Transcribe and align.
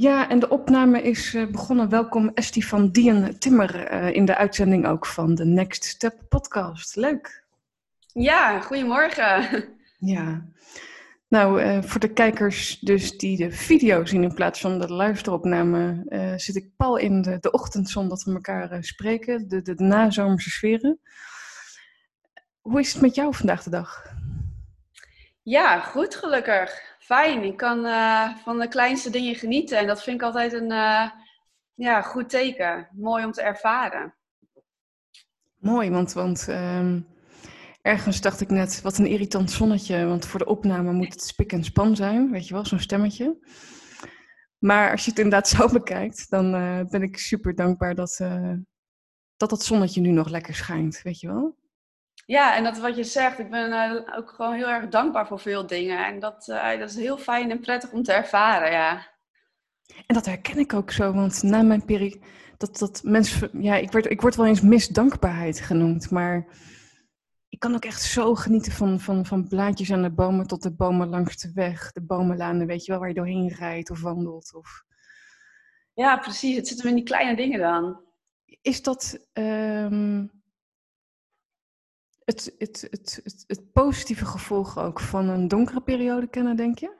Ja, 0.00 0.28
en 0.28 0.38
de 0.38 0.48
opname 0.48 1.02
is 1.02 1.34
uh, 1.34 1.46
begonnen. 1.46 1.88
Welkom 1.88 2.30
Esti 2.34 2.62
van 2.62 2.90
Dien 2.90 3.38
Timmer 3.38 3.92
uh, 3.92 4.14
in 4.14 4.24
de 4.24 4.36
uitzending 4.36 4.86
ook 4.86 5.06
van 5.06 5.34
de 5.34 5.44
Next 5.44 5.84
Step 5.84 6.22
podcast. 6.28 6.96
Leuk. 6.96 7.44
Ja, 8.12 8.60
goedemorgen. 8.60 9.64
Ja. 9.98 10.46
Nou, 11.28 11.62
uh, 11.62 11.82
voor 11.82 12.00
de 12.00 12.12
kijkers 12.12 12.78
dus 12.78 13.18
die 13.18 13.36
de 13.36 13.50
video 13.50 14.04
zien 14.04 14.22
in 14.22 14.34
plaats 14.34 14.60
van 14.60 14.78
de 14.78 14.92
luisteropname, 14.92 16.02
zit 16.36 16.56
ik 16.56 16.76
pal 16.76 16.96
in 16.96 17.22
de, 17.22 17.38
de 17.40 17.50
ochtendzon 17.50 18.08
dat 18.08 18.22
we 18.22 18.32
elkaar 18.32 18.84
spreken, 18.84 19.48
de, 19.48 19.62
de, 19.62 19.74
de 19.74 19.84
nazomerse 19.84 20.50
sferen. 20.50 21.00
Hoe 22.60 22.80
is 22.80 22.92
het 22.92 23.02
met 23.02 23.14
jou 23.14 23.34
vandaag 23.34 23.62
de 23.62 23.70
dag? 23.70 24.12
Ja, 25.42 25.80
goed 25.80 26.14
gelukkig. 26.14 26.96
Fijn. 27.08 27.42
Ik 27.42 27.56
kan 27.56 27.84
uh, 27.84 28.36
van 28.36 28.58
de 28.58 28.68
kleinste 28.68 29.10
dingen 29.10 29.34
genieten. 29.34 29.78
En 29.78 29.86
dat 29.86 30.02
vind 30.02 30.16
ik 30.16 30.26
altijd 30.26 30.52
een 30.52 30.70
uh, 30.70 31.10
ja, 31.74 32.02
goed 32.02 32.28
teken. 32.28 32.88
Mooi 32.92 33.24
om 33.24 33.32
te 33.32 33.42
ervaren. 33.42 34.14
Mooi, 35.58 35.90
want, 35.90 36.12
want 36.12 36.46
um, 36.48 37.06
ergens 37.82 38.20
dacht 38.20 38.40
ik 38.40 38.50
net, 38.50 38.82
wat 38.82 38.98
een 38.98 39.06
irritant 39.06 39.50
zonnetje. 39.50 40.06
Want 40.06 40.26
voor 40.26 40.38
de 40.38 40.46
opname 40.46 40.92
moet 40.92 41.12
het 41.12 41.22
spik 41.22 41.52
en 41.52 41.64
span 41.64 41.96
zijn. 41.96 42.30
Weet 42.30 42.48
je 42.48 42.54
wel, 42.54 42.66
zo'n 42.66 42.78
stemmetje. 42.78 43.38
Maar 44.58 44.90
als 44.90 45.04
je 45.04 45.10
het 45.10 45.18
inderdaad 45.18 45.48
zo 45.56 45.68
bekijkt, 45.68 46.30
dan 46.30 46.54
uh, 46.54 46.80
ben 46.84 47.02
ik 47.02 47.18
super 47.18 47.54
dankbaar 47.54 47.94
dat, 47.94 48.16
dat 49.36 49.50
dat 49.50 49.62
zonnetje 49.62 50.00
nu 50.00 50.10
nog 50.10 50.28
lekker 50.28 50.54
schijnt. 50.54 51.02
Weet 51.02 51.20
je 51.20 51.26
wel? 51.26 51.56
Ja, 52.28 52.56
en 52.56 52.64
dat 52.64 52.78
wat 52.78 52.96
je 52.96 53.04
zegt, 53.04 53.38
ik 53.38 53.50
ben 53.50 53.70
uh, 53.70 54.16
ook 54.16 54.30
gewoon 54.30 54.54
heel 54.54 54.68
erg 54.68 54.88
dankbaar 54.88 55.26
voor 55.26 55.40
veel 55.40 55.66
dingen. 55.66 56.06
En 56.06 56.18
dat, 56.18 56.48
uh, 56.48 56.78
dat 56.78 56.90
is 56.90 56.96
heel 56.96 57.18
fijn 57.18 57.50
en 57.50 57.60
prettig 57.60 57.92
om 57.92 58.02
te 58.02 58.12
ervaren, 58.12 58.70
ja. 58.70 59.10
En 60.06 60.14
dat 60.14 60.26
herken 60.26 60.58
ik 60.58 60.72
ook 60.72 60.90
zo, 60.90 61.12
want 61.12 61.42
na 61.42 61.62
mijn 61.62 61.84
periode, 61.84 62.20
dat, 62.56 62.78
dat 62.78 63.00
mensen, 63.04 63.62
ja, 63.62 63.74
ik 63.76 63.92
word, 63.92 64.10
ik 64.10 64.20
word 64.20 64.36
wel 64.36 64.46
eens 64.46 64.60
misdankbaarheid 64.60 65.60
genoemd, 65.60 66.10
maar 66.10 66.46
ik 67.48 67.58
kan 67.58 67.74
ook 67.74 67.84
echt 67.84 68.02
zo 68.02 68.34
genieten 68.34 68.72
van, 68.72 69.00
van, 69.00 69.26
van 69.26 69.48
blaadjes 69.48 69.92
aan 69.92 70.02
de 70.02 70.12
bomen 70.12 70.46
tot 70.46 70.62
de 70.62 70.74
bomen 70.74 71.08
langs 71.08 71.36
de 71.36 71.52
weg, 71.54 71.92
de 71.92 72.02
bomenlanen, 72.02 72.66
weet 72.66 72.84
je 72.84 72.90
wel, 72.90 73.00
waar 73.00 73.08
je 73.08 73.14
doorheen 73.14 73.48
rijdt 73.48 73.90
of 73.90 74.00
wandelt. 74.00 74.54
Of... 74.54 74.84
Ja, 75.94 76.16
precies. 76.16 76.56
Het 76.56 76.68
zit 76.68 76.78
hem 76.78 76.88
in 76.88 76.94
die 76.94 77.04
kleine 77.04 77.36
dingen 77.36 77.58
dan. 77.58 78.00
Is 78.62 78.82
dat, 78.82 79.28
um 79.32 80.37
het, 82.28 82.54
het, 82.58 82.86
het, 82.90 83.20
het, 83.24 83.44
het 83.46 83.72
positieve 83.72 84.24
gevolg 84.24 84.78
ook 84.78 85.00
van 85.00 85.28
een 85.28 85.48
donkere 85.48 85.80
periode 85.80 86.28
kennen, 86.28 86.56
denk 86.56 86.78
je? 86.78 86.96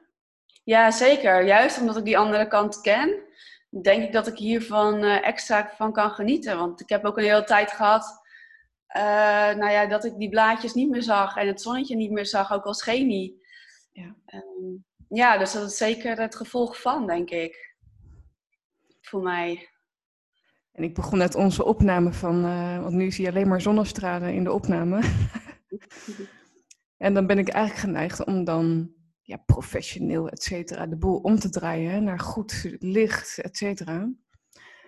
Ja, 0.64 0.90
zeker. 0.90 1.46
Juist 1.46 1.80
omdat 1.80 1.96
ik 1.96 2.04
die 2.04 2.18
andere 2.18 2.48
kant 2.48 2.80
ken, 2.80 3.22
denk 3.82 4.02
ik 4.02 4.12
dat 4.12 4.26
ik 4.26 4.38
hiervan 4.38 5.04
uh, 5.04 5.26
extra 5.26 5.72
van 5.76 5.92
kan 5.92 6.10
genieten. 6.10 6.58
Want 6.58 6.80
ik 6.80 6.88
heb 6.88 7.04
ook 7.04 7.16
een 7.18 7.24
hele 7.24 7.44
tijd 7.44 7.70
gehad, 7.70 8.22
uh, 8.96 9.02
nou 9.54 9.70
ja, 9.70 9.86
dat 9.86 10.04
ik 10.04 10.18
die 10.18 10.28
blaadjes 10.28 10.74
niet 10.74 10.90
meer 10.90 11.02
zag 11.02 11.36
en 11.36 11.46
het 11.46 11.60
zonnetje 11.60 11.96
niet 11.96 12.10
meer 12.10 12.26
zag, 12.26 12.52
ook 12.52 12.64
als 12.64 12.82
genie. 12.82 13.42
Ja. 13.92 14.16
Um, 14.34 14.84
ja, 15.08 15.38
dus 15.38 15.52
dat 15.52 15.70
is 15.70 15.76
zeker 15.76 16.20
het 16.20 16.36
gevolg 16.36 16.80
van, 16.80 17.06
denk 17.06 17.30
ik. 17.30 17.76
Voor 19.00 19.22
mij. 19.22 19.68
En 20.78 20.84
ik 20.84 20.94
begon 20.94 21.18
net 21.18 21.34
onze 21.34 21.64
opname 21.64 22.12
van, 22.12 22.44
uh, 22.44 22.82
want 22.82 22.94
nu 22.94 23.10
zie 23.10 23.24
je 23.24 23.30
alleen 23.30 23.48
maar 23.48 23.60
zonnestralen 23.60 24.34
in 24.34 24.44
de 24.44 24.52
opname. 24.52 25.00
en 27.06 27.14
dan 27.14 27.26
ben 27.26 27.38
ik 27.38 27.48
eigenlijk 27.48 27.84
geneigd 27.84 28.24
om 28.24 28.44
dan 28.44 28.90
ja, 29.22 29.36
professioneel, 29.36 30.28
et 30.28 30.42
cetera, 30.42 30.86
de 30.86 30.96
boel 30.96 31.16
om 31.16 31.38
te 31.38 31.50
draaien 31.50 32.04
naar 32.04 32.20
goed 32.20 32.76
licht, 32.78 33.38
et 33.38 33.56
cetera. 33.56 34.10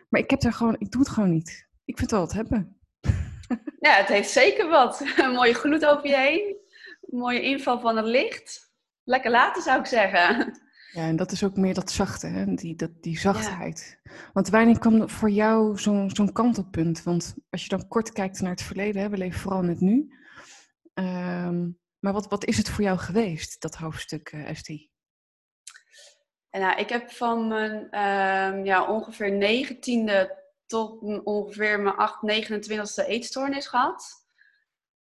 Maar 0.09 0.21
ik 0.21 0.31
heb 0.31 0.41
daar 0.41 0.53
gewoon, 0.53 0.77
ik 0.79 0.91
doe 0.91 1.01
het 1.01 1.11
gewoon 1.11 1.31
niet. 1.31 1.69
Ik 1.85 1.99
vind 1.99 2.11
het 2.11 2.11
wel 2.11 2.21
wat 2.21 2.33
hebben. 2.33 2.81
ja, 3.87 3.95
het 3.97 4.09
heeft 4.09 4.31
zeker 4.31 4.69
wat. 4.69 5.01
Een 5.17 5.33
mooie 5.33 5.55
gloed 5.55 5.87
over 5.87 6.07
je 6.07 6.17
heen. 6.17 6.57
Een 7.01 7.19
mooie 7.19 7.43
inval 7.43 7.81
van 7.81 7.97
het 7.97 8.07
licht. 8.07 8.73
Lekker 9.05 9.31
laten 9.31 9.63
zou 9.63 9.81
ik 9.81 9.87
zeggen. 9.87 10.61
Ja, 10.93 11.03
en 11.03 11.17
dat 11.17 11.33
is 11.33 11.45
ook 11.45 11.57
meer 11.57 11.75
dat 11.75 11.91
zachte, 11.91 12.27
hè? 12.27 12.55
Die, 12.55 12.77
dat, 12.77 12.91
die 13.01 13.19
zachtheid. 13.19 14.01
Want 14.33 14.49
wanneer 14.49 14.79
kwam 14.79 15.09
voor 15.09 15.31
jou 15.31 15.79
zo'n 15.79 16.11
zo'n 16.11 16.33
kantelpunt? 16.33 17.03
Want 17.03 17.35
als 17.51 17.63
je 17.63 17.69
dan 17.69 17.89
kort 17.89 18.13
kijkt 18.13 18.41
naar 18.41 18.51
het 18.51 18.63
verleden, 18.63 19.03
hè, 19.03 19.09
we 19.09 19.17
leven 19.17 19.41
vooral 19.41 19.63
in 19.63 19.69
het 19.69 19.81
nu. 19.81 20.15
Um, 20.95 21.79
maar 21.99 22.13
wat, 22.13 22.29
wat 22.29 22.45
is 22.45 22.57
het 22.57 22.69
voor 22.69 22.85
jou 22.85 22.99
geweest, 22.99 23.61
dat 23.61 23.75
hoofdstuk, 23.75 24.33
uh, 24.33 24.49
Esti? 24.49 24.91
Nou, 26.51 26.79
ik 26.79 26.89
heb 26.89 27.11
van 27.11 27.49
mijn 27.49 27.73
um, 27.75 28.65
ja, 28.65 28.87
ongeveer 28.87 29.33
negentiende 29.33 30.39
tot 30.67 31.03
ongeveer 31.25 31.81
mijn 31.81 31.97
8, 31.97 32.23
29ste 32.23 33.07
eetstoornis 33.07 33.67
gehad. 33.67 34.20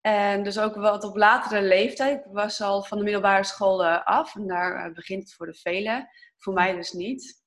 En 0.05 0.43
dus 0.43 0.59
ook 0.59 0.75
wat 0.75 1.03
op 1.03 1.16
latere 1.16 1.61
leeftijd. 1.61 2.25
Ik 2.25 2.31
was 2.31 2.61
al 2.61 2.83
van 2.83 2.97
de 2.97 3.03
middelbare 3.03 3.43
school 3.43 3.85
eh, 3.85 4.05
af. 4.05 4.35
En 4.35 4.47
daar 4.47 4.85
eh, 4.85 4.93
begint 4.93 5.23
het 5.23 5.33
voor 5.33 5.45
de 5.45 5.53
velen. 5.53 6.09
Voor 6.38 6.53
mij 6.53 6.75
dus 6.75 6.91
niet. 6.91 7.43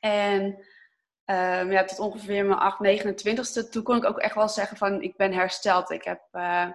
En 0.00 0.44
um, 1.24 1.72
ja, 1.72 1.84
tot 1.84 1.98
ongeveer 1.98 2.44
mijn 2.46 2.58
8, 2.58 2.78
29ste. 2.78 3.68
Toen 3.70 3.82
kon 3.82 3.96
ik 3.96 4.04
ook 4.04 4.18
echt 4.18 4.34
wel 4.34 4.48
zeggen 4.48 4.76
van 4.76 5.02
ik 5.02 5.16
ben 5.16 5.32
hersteld. 5.32 5.90
Ik 5.90 6.04
heb 6.04 6.20
uh, 6.32 6.70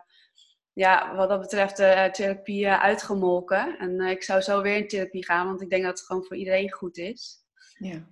ja, 0.73 1.16
wat 1.16 1.29
dat 1.29 1.41
betreft 1.41 1.78
de 1.78 2.09
therapie 2.11 2.69
uitgemolken. 2.69 3.78
En 3.78 4.00
ik 4.01 4.23
zou 4.23 4.41
zo 4.41 4.61
weer 4.61 4.75
in 4.75 4.88
therapie 4.88 5.25
gaan. 5.25 5.47
Want 5.47 5.61
ik 5.61 5.69
denk 5.69 5.84
dat 5.84 5.97
het 5.97 6.07
gewoon 6.07 6.25
voor 6.25 6.38
iedereen 6.38 6.72
goed 6.72 6.97
is. 6.97 7.38
Ja. 7.78 8.07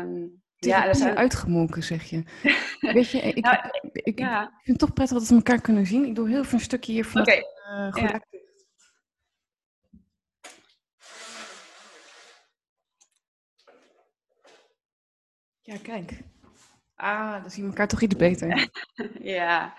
Um, 0.00 0.42
ja, 0.66 0.86
dat 0.86 0.96
zijn 0.96 1.16
uitgemolken, 1.16 1.82
zeg 1.82 2.04
je. 2.04 2.22
Weet 2.94 3.10
je, 3.10 3.18
ik, 3.18 3.44
nou, 3.44 3.56
ik, 3.92 4.18
ja. 4.18 4.42
ik, 4.42 4.48
vind 4.62 4.66
het 4.66 4.78
toch 4.78 4.92
prettig 4.92 5.18
dat 5.18 5.28
we 5.28 5.34
elkaar 5.34 5.60
kunnen 5.60 5.86
zien. 5.86 6.04
Ik 6.04 6.14
doe 6.14 6.28
heel 6.28 6.44
veel 6.44 6.58
een 6.58 6.64
stukje 6.64 6.92
hier 6.92 7.04
van 7.04 7.20
okay. 7.20 7.44
uh, 7.70 7.92
ja. 7.94 8.20
ja, 15.60 15.76
kijk. 15.82 16.22
Ah, 16.94 17.42
dan 17.42 17.50
zien 17.50 17.62
we 17.62 17.70
elkaar 17.70 17.88
toch 17.88 18.00
iets 18.00 18.16
beter. 18.16 18.68
ja. 19.36 19.74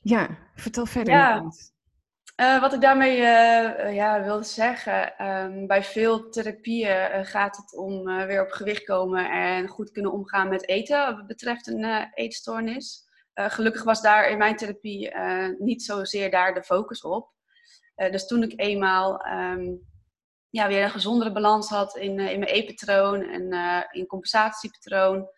Ja, 0.00 0.38
vertel 0.54 0.86
verder. 0.86 1.14
Ja. 1.14 1.50
Uh, 2.40 2.60
wat 2.60 2.72
ik 2.72 2.80
daarmee 2.80 3.16
uh, 3.18 3.94
ja, 3.94 4.22
wilde 4.22 4.44
zeggen, 4.44 5.26
um, 5.26 5.66
bij 5.66 5.84
veel 5.84 6.28
therapieën 6.28 7.26
gaat 7.26 7.56
het 7.56 7.76
om 7.76 8.04
weer 8.04 8.42
op 8.42 8.50
gewicht 8.50 8.84
komen 8.84 9.30
en 9.30 9.68
goed 9.68 9.90
kunnen 9.90 10.12
omgaan 10.12 10.48
met 10.48 10.68
eten 10.68 11.16
wat 11.16 11.26
betreft 11.26 11.66
een 11.66 12.10
eetstoornis. 12.14 13.08
gelukkig 13.34 13.84
was 13.84 14.02
daar 14.02 14.28
in 14.28 14.38
mijn 14.38 14.56
therapie 14.56 15.12
niet 15.58 15.82
zozeer 15.82 16.30
daar 16.30 16.54
de 16.54 16.62
focus 16.62 17.02
op. 17.02 17.30
dus 17.94 18.26
toen 18.26 18.42
ik 18.42 18.60
eenmaal 18.60 19.26
um, 19.26 19.80
ja, 20.50 20.68
weer 20.68 20.82
een 20.82 20.90
gezondere 20.90 21.32
balans 21.32 21.68
had 21.68 21.96
in, 21.96 22.18
in 22.18 22.38
mijn 22.38 22.52
eetpatroon 22.52 23.22
en 23.22 23.52
in 23.90 24.06
compensatiepatroon, 24.06 25.28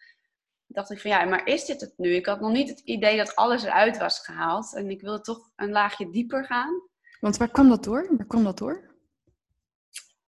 dacht 0.67 0.91
ik 0.91 1.01
van 1.01 1.11
ja, 1.11 1.25
maar 1.25 1.47
is 1.47 1.65
dit 1.65 1.81
het 1.81 1.93
nu? 1.97 2.15
Ik 2.15 2.27
had 2.27 2.41
nog 2.41 2.53
niet 2.53 2.69
het 2.69 2.81
idee 2.81 3.17
dat 3.17 3.37
alles 3.37 3.63
eruit 3.63 3.99
was 3.99 4.19
gehaald. 4.19 4.75
En 4.75 4.91
ik 4.91 5.01
wilde 5.01 5.21
toch 5.21 5.51
een 5.57 5.71
laagje 5.71 6.11
dieper 6.11 6.45
gaan. 6.45 6.83
Want 7.21 7.37
waar 7.37 7.51
kwam 7.51 7.69
dat 7.69 7.85
door? 7.85 8.07
Waar 8.17 8.27
kwam 8.27 8.45
dat 8.45 8.59
door? 8.59 8.95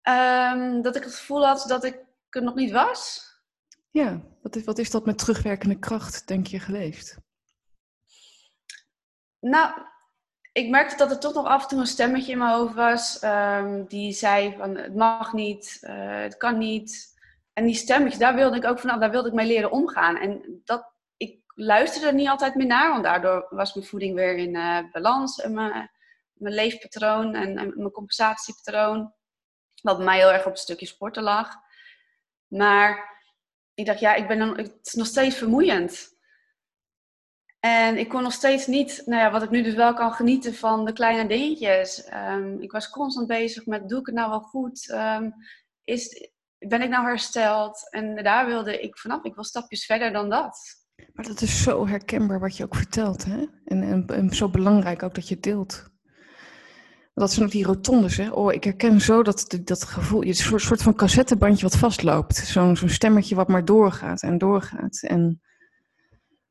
Um, 0.02 0.82
dat 0.82 0.96
ik 0.96 1.04
het 1.04 1.14
gevoel 1.14 1.46
had 1.46 1.64
dat 1.68 1.84
ik 1.84 1.98
er 2.30 2.42
nog 2.42 2.54
niet 2.54 2.70
was. 2.70 3.30
Ja, 3.90 4.20
wat 4.42 4.56
is, 4.56 4.64
wat 4.64 4.78
is 4.78 4.90
dat 4.90 5.06
met 5.06 5.18
terugwerkende 5.18 5.78
kracht, 5.78 6.28
denk 6.28 6.46
je, 6.46 6.60
geweest? 6.60 7.16
Nou, 9.40 9.72
ik 10.52 10.68
merkte 10.68 10.96
dat 10.96 11.10
er 11.10 11.18
toch 11.18 11.34
nog 11.34 11.46
af 11.46 11.62
en 11.62 11.68
toe 11.68 11.78
een 11.78 11.86
stemmetje 11.86 12.32
in 12.32 12.38
mijn 12.38 12.54
hoofd 12.54 12.74
was. 12.74 13.22
Um, 13.22 13.86
die 13.86 14.12
zei 14.12 14.54
van 14.56 14.76
het 14.76 14.94
mag 14.94 15.32
niet, 15.32 15.78
uh, 15.82 16.20
het 16.20 16.36
kan 16.36 16.58
niet. 16.58 17.11
En 17.52 17.64
die 17.64 17.74
stemmetje, 17.74 18.18
daar 18.18 18.34
wilde 18.34 18.56
ik 18.56 18.64
ook 18.64 18.78
vanaf, 18.78 19.00
daar 19.00 19.10
wilde 19.10 19.28
ik 19.28 19.34
mee 19.34 19.46
leren 19.46 19.70
omgaan. 19.70 20.16
En 20.16 20.60
dat, 20.64 20.92
ik 21.16 21.40
luisterde 21.54 22.06
er 22.06 22.14
niet 22.14 22.28
altijd 22.28 22.54
meer 22.54 22.66
naar, 22.66 22.90
want 22.90 23.04
daardoor 23.04 23.46
was 23.50 23.74
mijn 23.74 23.86
voeding 23.86 24.14
weer 24.14 24.36
in 24.36 24.54
uh, 24.54 24.78
balans. 24.92 25.40
En 25.40 25.54
mijn, 25.54 25.90
mijn 26.32 26.54
leefpatroon 26.54 27.34
en, 27.34 27.54
mijn 27.54 27.90
compensatiepatroon. 27.90 29.12
Wat 29.82 29.98
mij 29.98 30.18
heel 30.18 30.32
erg 30.32 30.46
op 30.46 30.52
een 30.52 30.58
stukje 30.58 30.86
sporten 30.86 31.22
lag. 31.22 31.54
Maar 32.46 33.20
ik 33.74 33.86
dacht, 33.86 34.00
ja, 34.00 34.14
ik 34.14 34.28
ben 34.28 34.40
het 34.40 34.78
is 34.82 34.92
nog 34.92 35.06
steeds 35.06 35.36
vermoeiend. 35.36 36.10
En 37.60 37.98
ik 37.98 38.08
kon 38.08 38.22
nog 38.22 38.32
steeds 38.32 38.66
niet, 38.66 39.02
nou 39.06 39.22
ja, 39.22 39.30
wat 39.30 39.42
ik 39.42 39.50
nu 39.50 39.62
dus 39.62 39.74
wel 39.74 39.94
kan 39.94 40.12
genieten 40.12 40.54
van 40.54 40.84
de 40.84 40.92
kleine 40.92 41.28
dingetjes. 41.28 42.12
Um, 42.12 42.60
ik 42.60 42.72
was 42.72 42.90
constant 42.90 43.26
bezig 43.26 43.66
met, 43.66 43.88
doe 43.88 44.00
ik 44.00 44.06
het 44.06 44.14
nou 44.14 44.30
wel 44.30 44.40
goed? 44.40 44.90
Um, 44.90 45.34
is, 45.84 46.30
ben 46.68 46.82
ik 46.82 46.88
nou 46.88 47.04
hersteld? 47.04 47.90
En 47.90 48.22
daar 48.22 48.46
wilde 48.46 48.80
ik 48.80 48.98
vanaf. 48.98 49.24
Ik 49.24 49.34
wil 49.34 49.44
stapjes 49.44 49.84
verder 49.84 50.12
dan 50.12 50.30
dat. 50.30 50.58
Maar 51.12 51.26
dat 51.26 51.40
is 51.40 51.62
zo 51.62 51.86
herkenbaar 51.86 52.40
wat 52.40 52.56
je 52.56 52.64
ook 52.64 52.74
vertelt, 52.74 53.24
hè? 53.24 53.46
En, 53.64 53.82
en, 53.82 54.06
en 54.06 54.30
zo 54.30 54.48
belangrijk 54.48 55.02
ook 55.02 55.14
dat 55.14 55.28
je 55.28 55.40
deelt. 55.40 55.90
Dat 57.14 57.32
zijn 57.32 57.46
ook 57.46 57.52
die 57.52 57.64
rotondes, 57.64 58.16
hè? 58.16 58.30
Oh, 58.30 58.52
ik 58.52 58.64
herken 58.64 59.00
zo 59.00 59.22
dat, 59.22 59.58
dat 59.64 59.84
gevoel, 59.84 60.22
je 60.22 60.28
een 60.28 60.60
soort 60.60 60.82
van 60.82 60.94
cassettebandje 60.94 61.68
wat 61.68 61.76
vastloopt. 61.76 62.36
Zo'n 62.36 62.76
zo'n 62.76 62.88
stemmetje 62.88 63.34
wat 63.34 63.48
maar 63.48 63.64
doorgaat 63.64 64.22
en 64.22 64.38
doorgaat. 64.38 65.02
En... 65.02 65.40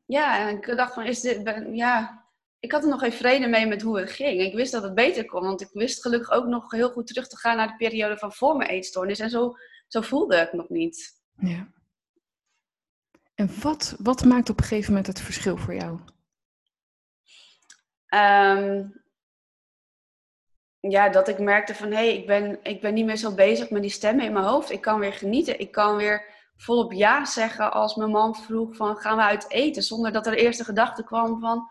Ja, 0.05 0.47
en 0.47 0.57
ik 0.57 0.75
dacht 0.75 0.93
van, 0.93 1.05
is 1.05 1.21
dit, 1.21 1.41
ja, 1.71 2.25
ik 2.59 2.71
had 2.71 2.83
er 2.83 2.89
nog 2.89 2.99
geen 2.99 3.13
vrede 3.13 3.47
mee 3.47 3.65
met 3.65 3.81
hoe 3.81 3.99
het 3.99 4.11
ging. 4.11 4.41
Ik 4.41 4.53
wist 4.53 4.71
dat 4.71 4.83
het 4.83 4.95
beter 4.95 5.25
kon, 5.25 5.41
want 5.41 5.61
ik 5.61 5.69
wist 5.71 6.01
gelukkig 6.01 6.31
ook 6.31 6.45
nog 6.45 6.71
heel 6.71 6.89
goed 6.89 7.07
terug 7.07 7.27
te 7.27 7.37
gaan 7.37 7.57
naar 7.57 7.67
de 7.67 7.75
periode 7.75 8.17
van 8.17 8.33
voor 8.33 8.57
mijn 8.57 8.69
eetstoornis. 8.69 9.19
En 9.19 9.29
zo, 9.29 9.53
zo 9.91 10.01
voelde 10.01 10.37
ik 10.37 10.53
nog 10.53 10.69
niet. 10.69 11.21
Ja. 11.37 11.67
En 13.35 13.49
wat, 13.61 13.95
wat 13.99 14.25
maakt 14.25 14.49
op 14.49 14.57
een 14.57 14.63
gegeven 14.63 14.89
moment 14.89 15.07
het 15.07 15.21
verschil 15.21 15.57
voor 15.57 15.75
jou? 15.75 15.99
Ehm, 18.05 18.89
ja, 20.79 21.09
dat 21.09 21.27
ik 21.27 21.39
merkte 21.39 21.75
van 21.75 21.87
hé, 21.87 21.95
hey, 21.95 22.17
ik, 22.17 22.25
ben, 22.27 22.59
ik 22.63 22.81
ben 22.81 22.93
niet 22.93 23.05
meer 23.05 23.15
zo 23.15 23.33
bezig 23.33 23.69
met 23.69 23.81
die 23.81 23.91
stemmen 23.91 24.25
in 24.25 24.33
mijn 24.33 24.45
hoofd. 24.45 24.71
Ik 24.71 24.81
kan 24.81 24.99
weer 24.99 25.13
genieten. 25.13 25.59
Ik 25.59 25.71
kan 25.71 25.95
weer 25.95 26.25
volop 26.55 26.91
ja 26.91 27.25
zeggen 27.25 27.71
als 27.71 27.95
mijn 27.95 28.11
man 28.11 28.35
vroeg 28.35 28.75
van 28.75 28.97
gaan 28.97 29.17
we 29.17 29.23
uit 29.23 29.49
eten. 29.49 29.83
Zonder 29.83 30.11
dat 30.11 30.25
er 30.25 30.31
de 30.31 30.41
eerste 30.41 30.63
gedachte 30.63 31.03
kwam 31.03 31.39
van 31.39 31.69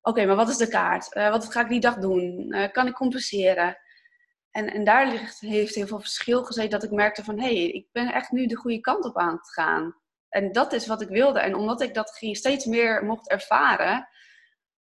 oké, 0.00 0.26
maar 0.26 0.36
wat 0.36 0.48
is 0.48 0.56
de 0.56 0.68
kaart? 0.68 1.16
Uh, 1.16 1.30
wat 1.30 1.52
ga 1.52 1.60
ik 1.60 1.68
die 1.68 1.80
dag 1.80 1.98
doen? 1.98 2.54
Uh, 2.54 2.70
kan 2.70 2.86
ik 2.86 2.94
compenseren? 2.94 3.76
En, 4.50 4.72
en 4.72 4.84
daar 4.84 5.08
ligt, 5.08 5.40
heeft 5.40 5.74
heel 5.74 5.86
veel 5.86 6.00
verschil 6.00 6.44
gezeten 6.44 6.70
dat 6.70 6.82
ik 6.82 6.90
merkte 6.90 7.24
van 7.24 7.40
hé, 7.40 7.54
hey, 7.54 7.68
ik 7.68 7.88
ben 7.92 8.12
echt 8.12 8.30
nu 8.30 8.46
de 8.46 8.56
goede 8.56 8.80
kant 8.80 9.04
op 9.04 9.18
aan 9.18 9.36
het 9.36 9.52
gaan. 9.52 9.96
En 10.28 10.52
dat 10.52 10.72
is 10.72 10.86
wat 10.86 11.00
ik 11.00 11.08
wilde. 11.08 11.40
En 11.40 11.54
omdat 11.54 11.80
ik 11.80 11.94
dat 11.94 12.18
steeds 12.32 12.64
meer 12.64 13.04
mocht 13.04 13.28
ervaren, 13.28 14.08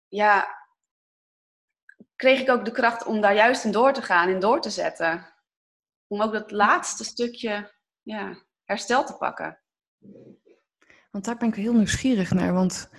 ja, 0.07 0.47
kreeg 2.15 2.39
ik 2.39 2.49
ook 2.49 2.65
de 2.65 2.71
kracht 2.71 3.05
om 3.05 3.21
daar 3.21 3.35
juist 3.35 3.65
in 3.65 3.71
door 3.71 3.93
te 3.93 4.01
gaan 4.01 4.29
en 4.29 4.39
door 4.39 4.61
te 4.61 4.69
zetten. 4.69 5.33
Om 6.07 6.21
ook 6.21 6.31
dat 6.31 6.51
laatste 6.51 7.03
stukje 7.03 7.73
ja, 8.01 8.37
herstel 8.63 9.05
te 9.05 9.17
pakken. 9.17 9.59
Want 11.11 11.25
daar 11.25 11.37
ben 11.37 11.47
ik 11.47 11.55
heel 11.55 11.73
nieuwsgierig 11.73 12.31
naar. 12.31 12.53
Want 12.53 12.89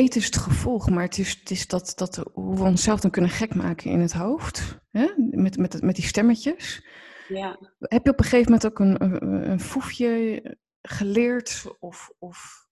eten 0.00 0.20
is 0.20 0.26
het 0.26 0.36
gevolg, 0.36 0.90
maar 0.90 1.02
het 1.02 1.18
is, 1.18 1.38
het 1.38 1.50
is 1.50 1.66
dat, 1.66 1.92
dat 1.96 2.16
hoe 2.32 2.56
we 2.56 2.62
onszelf 2.62 3.00
dan 3.00 3.10
kunnen 3.10 3.30
gek 3.30 3.54
maken 3.54 3.90
in 3.90 4.00
het 4.00 4.12
hoofd. 4.12 4.78
Hè? 4.90 5.08
Met, 5.16 5.56
met, 5.56 5.82
met 5.82 5.96
die 5.96 6.04
stemmetjes. 6.04 6.86
Ja. 7.28 7.58
Heb 7.78 8.04
je 8.04 8.10
op 8.10 8.18
een 8.18 8.24
gegeven 8.24 8.52
moment 8.52 8.66
ook 8.66 8.78
een, 8.78 9.02
een, 9.02 9.50
een 9.50 9.60
foefje 9.60 10.42
geleerd 10.82 11.64
of, 11.78 12.12
of 12.18 12.66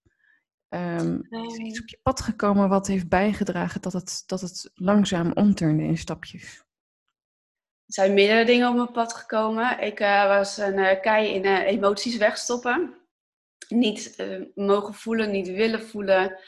um, 0.69 1.27
is 1.31 1.57
iets 1.57 1.81
op 1.81 1.89
je 1.89 1.99
pad 2.03 2.21
gekomen 2.21 2.69
wat 2.69 2.87
heeft 2.87 3.09
bijgedragen 3.09 3.81
dat 3.81 3.93
het, 3.93 4.23
dat 4.27 4.41
het 4.41 4.71
langzaam 4.75 5.33
omturnde 5.33 5.83
in 5.83 5.99
stapjes? 5.99 6.67
Er 7.87 7.95
zijn 7.95 8.15
meerdere 8.15 8.45
dingen 8.45 8.69
op 8.69 8.75
mijn 8.75 8.93
pad 8.93 9.13
gekomen. 9.13 9.81
Ik 9.81 10.01
uh, 10.01 10.27
was 10.27 10.59
een 10.59 10.79
uh, 10.79 11.01
kei 11.01 11.29
in 11.35 11.45
uh, 11.45 11.67
emoties 11.67 12.17
wegstoppen. 12.17 12.95
Niet 13.69 14.25
mogen 14.55 14.95
voelen, 14.95 15.31
niet 15.31 15.49
willen 15.49 15.83
voelen. 15.83 16.39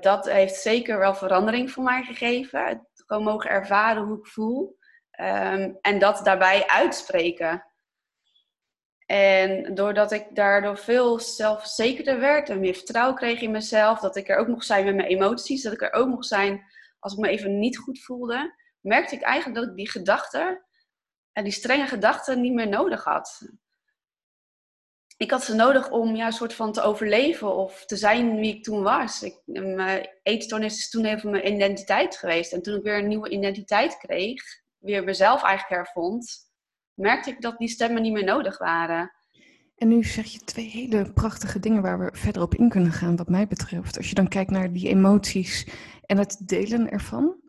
Dat 0.00 0.30
heeft 0.30 0.54
zeker 0.54 0.98
wel 0.98 1.14
verandering 1.14 1.70
voor 1.70 1.82
mij 1.84 2.02
gegeven. 2.02 2.66
Het 2.66 2.80
gewoon 3.06 3.22
mogen 3.22 3.50
ervaren 3.50 4.02
hoe 4.02 4.18
ik 4.18 4.26
voel. 4.26 4.76
Um, 5.20 5.78
en 5.80 5.98
dat 5.98 6.24
daarbij 6.24 6.66
uitspreken. 6.66 7.64
En 9.06 9.74
doordat 9.74 10.12
ik 10.12 10.26
daardoor 10.34 10.78
veel 10.78 11.18
zelfverzekerder 11.18 12.20
werd 12.20 12.48
en 12.48 12.60
meer 12.60 12.74
vertrouwen 12.74 13.16
kreeg 13.16 13.40
in 13.40 13.50
mezelf, 13.50 14.00
dat 14.00 14.16
ik 14.16 14.28
er 14.28 14.36
ook 14.36 14.48
mocht 14.48 14.66
zijn 14.66 14.84
met 14.84 14.94
mijn 14.94 15.08
emoties, 15.08 15.62
dat 15.62 15.72
ik 15.72 15.82
er 15.82 15.92
ook 15.92 16.08
mocht 16.08 16.26
zijn 16.26 16.64
als 16.98 17.12
ik 17.12 17.18
me 17.18 17.28
even 17.28 17.58
niet 17.58 17.78
goed 17.78 18.00
voelde, 18.00 18.54
merkte 18.80 19.14
ik 19.14 19.22
eigenlijk 19.22 19.60
dat 19.60 19.70
ik 19.70 19.76
die 19.76 19.90
gedachten 19.90 20.64
en 21.32 21.44
die 21.44 21.52
strenge 21.52 21.86
gedachten 21.86 22.40
niet 22.40 22.52
meer 22.52 22.68
nodig 22.68 23.04
had. 23.04 23.48
Ik 25.18 25.30
had 25.30 25.44
ze 25.44 25.54
nodig 25.54 25.90
om 25.90 26.16
ja, 26.16 26.26
een 26.26 26.32
soort 26.32 26.54
van 26.54 26.72
te 26.72 26.82
overleven 26.82 27.54
of 27.54 27.84
te 27.86 27.96
zijn 27.96 28.36
wie 28.36 28.56
ik 28.56 28.62
toen 28.62 28.82
was. 28.82 29.22
Ik, 29.22 29.34
mijn 29.44 30.08
eetstoornis 30.22 30.78
is 30.78 30.90
toen 30.90 31.04
even 31.04 31.30
mijn 31.30 31.54
identiteit 31.54 32.16
geweest. 32.16 32.52
En 32.52 32.62
toen 32.62 32.76
ik 32.76 32.82
weer 32.82 32.98
een 32.98 33.08
nieuwe 33.08 33.28
identiteit 33.28 33.98
kreeg, 33.98 34.42
weer 34.78 35.04
mezelf 35.04 35.42
eigenlijk 35.42 35.82
hervond, 35.82 36.36
merkte 36.94 37.30
ik 37.30 37.40
dat 37.40 37.58
die 37.58 37.68
stemmen 37.68 38.02
niet 38.02 38.12
meer 38.12 38.24
nodig 38.24 38.58
waren. 38.58 39.12
En 39.76 39.88
nu 39.88 40.04
zeg 40.04 40.26
je 40.26 40.38
twee 40.38 40.68
hele 40.68 41.12
prachtige 41.12 41.58
dingen 41.58 41.82
waar 41.82 41.98
we 41.98 42.10
verder 42.12 42.42
op 42.42 42.54
in 42.54 42.68
kunnen 42.68 42.92
gaan, 42.92 43.16
wat 43.16 43.28
mij 43.28 43.46
betreft. 43.46 43.96
Als 43.96 44.08
je 44.08 44.14
dan 44.14 44.28
kijkt 44.28 44.50
naar 44.50 44.72
die 44.72 44.88
emoties 44.88 45.66
en 46.06 46.18
het 46.18 46.48
delen 46.48 46.90
ervan. 46.90 47.40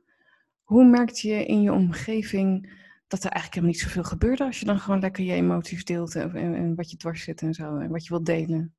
Hoe 0.63 0.85
merkte 0.85 1.27
je 1.27 1.45
in 1.45 1.61
je 1.61 1.73
omgeving 1.73 2.77
dat 3.09 3.23
er 3.23 3.31
eigenlijk 3.31 3.53
helemaal 3.53 3.75
niet 3.75 3.81
zoveel 3.81 4.03
gebeurde 4.03 4.43
als 4.43 4.59
je 4.59 4.65
dan 4.65 4.79
gewoon 4.79 4.99
lekker 4.99 5.23
je 5.23 5.33
emoties 5.33 5.85
deelt 5.85 6.15
en, 6.15 6.35
en, 6.35 6.75
wat 6.75 6.91
je 6.91 6.97
dwars 6.97 7.23
zit 7.23 7.41
en 7.41 7.53
zo 7.53 7.77
en 7.77 7.89
wat 7.89 8.03
je 8.03 8.09
wilt 8.09 8.25
delen? 8.25 8.75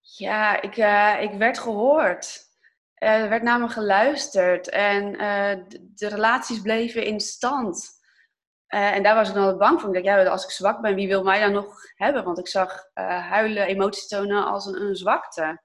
Ja, 0.00 0.62
ik, 0.62 0.76
uh, 0.76 1.22
ik 1.22 1.38
werd 1.38 1.58
gehoord. 1.58 2.44
Uh, 2.98 3.22
er 3.22 3.28
werd 3.28 3.42
naar 3.42 3.60
me 3.60 3.68
geluisterd 3.68 4.68
en 4.68 5.12
uh, 5.12 5.68
de, 5.68 5.90
de 5.94 6.08
relaties 6.08 6.60
bleven 6.60 7.04
in 7.04 7.20
stand. 7.20 7.94
En 8.66 9.02
daar 9.02 9.14
was 9.14 9.28
ik 9.28 9.34
dan 9.34 9.58
bang 9.58 9.80
voor. 9.80 9.96
Ik 9.96 10.04
dacht, 10.04 10.16
ja, 10.24 10.30
als 10.30 10.44
ik 10.44 10.50
zwak 10.50 10.80
ben, 10.80 10.94
wie 10.94 11.08
wil 11.08 11.22
mij 11.22 11.40
dan 11.40 11.52
nog 11.52 11.74
hebben? 11.94 12.24
Want 12.24 12.38
ik 12.38 12.48
zag 12.48 12.90
huilen, 12.94 13.66
emoties 13.66 14.06
tonen 14.06 14.46
als 14.46 14.66
een, 14.66 14.80
een 14.80 14.96
zwakte. 14.96 15.62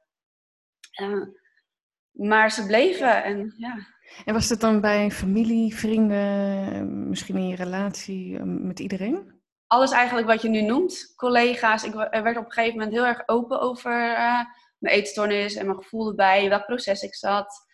Maar 2.11 2.51
ze 2.51 2.65
bleven 2.65 3.23
en 3.23 3.53
ja. 3.57 3.75
En 4.25 4.33
was 4.33 4.49
het 4.49 4.59
dan 4.59 4.81
bij 4.81 5.11
familie, 5.11 5.75
vrienden, 5.75 7.09
misschien 7.09 7.37
in 7.37 7.47
je 7.47 7.55
relatie 7.55 8.39
met 8.43 8.79
iedereen? 8.79 9.41
Alles 9.67 9.91
eigenlijk 9.91 10.27
wat 10.27 10.41
je 10.41 10.49
nu 10.49 10.61
noemt. 10.61 11.13
Collega's. 11.15 11.83
Ik 11.83 11.93
werd 11.93 12.37
op 12.37 12.45
een 12.45 12.51
gegeven 12.51 12.77
moment 12.77 12.95
heel 12.95 13.05
erg 13.05 13.23
open 13.25 13.61
over 13.61 13.91
mijn 14.77 14.95
eetstoornis 14.95 15.55
en 15.55 15.65
mijn 15.65 15.77
gevoel 15.77 16.09
erbij. 16.09 16.43
In 16.43 16.49
welk 16.49 16.65
proces 16.65 17.01
ik 17.01 17.15
zat. 17.15 17.69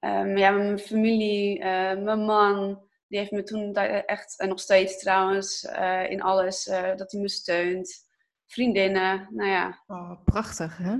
Um, 0.00 0.36
ja, 0.36 0.50
mijn 0.50 0.78
familie, 0.78 1.64
mijn 1.98 2.24
man 2.24 2.90
die 3.12 3.20
heeft 3.20 3.32
me 3.32 3.42
toen 3.42 3.74
echt, 3.74 4.38
en 4.38 4.48
nog 4.48 4.60
steeds 4.60 4.98
trouwens, 4.98 5.64
uh, 5.64 6.10
in 6.10 6.22
alles, 6.22 6.66
uh, 6.66 6.96
dat 6.96 7.12
hij 7.12 7.20
me 7.20 7.28
steunt. 7.28 8.10
Vriendinnen, 8.46 9.28
nou 9.30 9.50
ja. 9.50 9.82
Oh, 9.86 10.24
prachtig, 10.24 10.76
hè? 10.76 10.96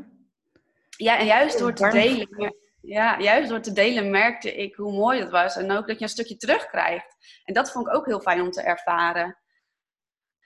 Ja, 0.96 1.18
en 1.18 1.26
juist 1.26 1.58
door 1.58 1.74
te 1.74 1.90
delen, 1.90 2.54
ja, 2.82 3.20
juist 3.20 3.48
door 3.48 3.60
te 3.60 3.72
delen 3.72 4.10
merkte 4.10 4.54
ik 4.54 4.74
hoe 4.74 4.92
mooi 4.92 5.20
dat 5.20 5.30
was. 5.30 5.56
En 5.56 5.70
ook 5.70 5.86
dat 5.86 5.98
je 5.98 6.04
een 6.04 6.10
stukje 6.10 6.36
terugkrijgt. 6.36 7.16
En 7.44 7.54
dat 7.54 7.70
vond 7.72 7.86
ik 7.86 7.94
ook 7.94 8.06
heel 8.06 8.20
fijn 8.20 8.40
om 8.40 8.50
te 8.50 8.62
ervaren. 8.62 9.38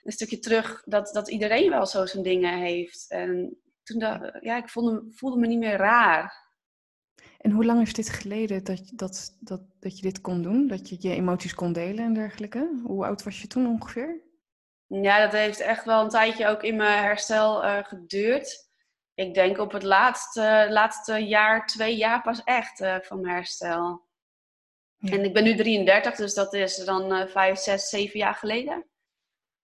Een 0.03 0.11
stukje 0.11 0.39
terug, 0.39 0.83
dat, 0.85 1.13
dat 1.13 1.29
iedereen 1.29 1.69
wel 1.69 1.85
zo 1.85 2.05
zijn 2.05 2.23
dingen 2.23 2.57
heeft. 2.57 3.05
En 3.09 3.57
toen, 3.83 3.99
dat, 3.99 4.37
ja, 4.41 4.57
ik 4.57 4.69
voelde, 4.69 5.05
voelde 5.09 5.39
me 5.39 5.47
niet 5.47 5.59
meer 5.59 5.77
raar. 5.77 6.45
En 7.37 7.51
hoe 7.51 7.65
lang 7.65 7.81
is 7.81 7.93
dit 7.93 8.09
geleden 8.09 8.63
dat, 8.63 8.91
dat, 8.93 9.37
dat, 9.39 9.61
dat 9.79 9.95
je 9.95 10.01
dit 10.01 10.21
kon 10.21 10.41
doen? 10.41 10.67
Dat 10.67 10.89
je 10.89 10.95
je 10.99 11.15
emoties 11.15 11.53
kon 11.53 11.73
delen 11.73 12.05
en 12.05 12.13
dergelijke? 12.13 12.81
Hoe 12.83 13.05
oud 13.05 13.23
was 13.23 13.41
je 13.41 13.47
toen 13.47 13.67
ongeveer? 13.67 14.21
Ja, 14.87 15.23
dat 15.23 15.31
heeft 15.31 15.59
echt 15.59 15.85
wel 15.85 16.03
een 16.03 16.09
tijdje 16.09 16.47
ook 16.47 16.63
in 16.63 16.75
mijn 16.75 17.03
herstel 17.03 17.63
uh, 17.63 17.83
geduurd. 17.83 18.66
Ik 19.17 19.33
denk 19.33 19.57
op 19.57 19.71
het 19.71 19.83
laatste, 19.83 20.67
laatste 20.69 21.17
jaar, 21.17 21.65
twee 21.65 21.95
jaar 21.95 22.21
pas 22.21 22.43
echt 22.43 22.79
uh, 22.79 22.95
van 22.99 23.21
mijn 23.21 23.35
herstel. 23.35 24.05
Ja. 24.97 25.11
En 25.11 25.23
ik 25.23 25.33
ben 25.33 25.43
nu 25.43 25.55
33, 25.55 26.15
dus 26.15 26.33
dat 26.33 26.53
is 26.53 26.75
dan 26.75 27.13
uh, 27.13 27.27
vijf, 27.27 27.57
zes, 27.57 27.89
zeven 27.89 28.19
jaar 28.19 28.35
geleden. 28.35 28.85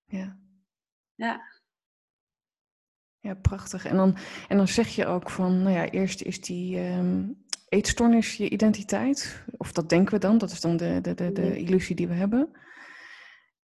Ja. 0.05 0.39
Ja. 1.15 1.41
Ja, 3.19 3.33
prachtig. 3.33 3.85
En 3.85 3.95
dan, 3.95 4.17
en 4.47 4.57
dan 4.57 4.67
zeg 4.67 4.87
je 4.87 5.05
ook 5.05 5.29
van, 5.29 5.61
nou 5.61 5.75
ja, 5.75 5.89
eerst 5.89 6.21
is 6.21 6.41
die, 6.41 6.79
um, 6.79 7.45
eetstoornis 7.69 8.35
je 8.35 8.49
identiteit. 8.49 9.43
Of 9.57 9.71
dat 9.71 9.89
denken 9.89 10.13
we 10.13 10.19
dan, 10.19 10.37
dat 10.37 10.51
is 10.51 10.61
dan 10.61 10.77
de, 10.77 10.99
de, 11.01 11.13
de, 11.13 11.31
de 11.31 11.57
illusie 11.57 11.95
die 11.95 12.07
we 12.07 12.13
hebben. 12.13 12.61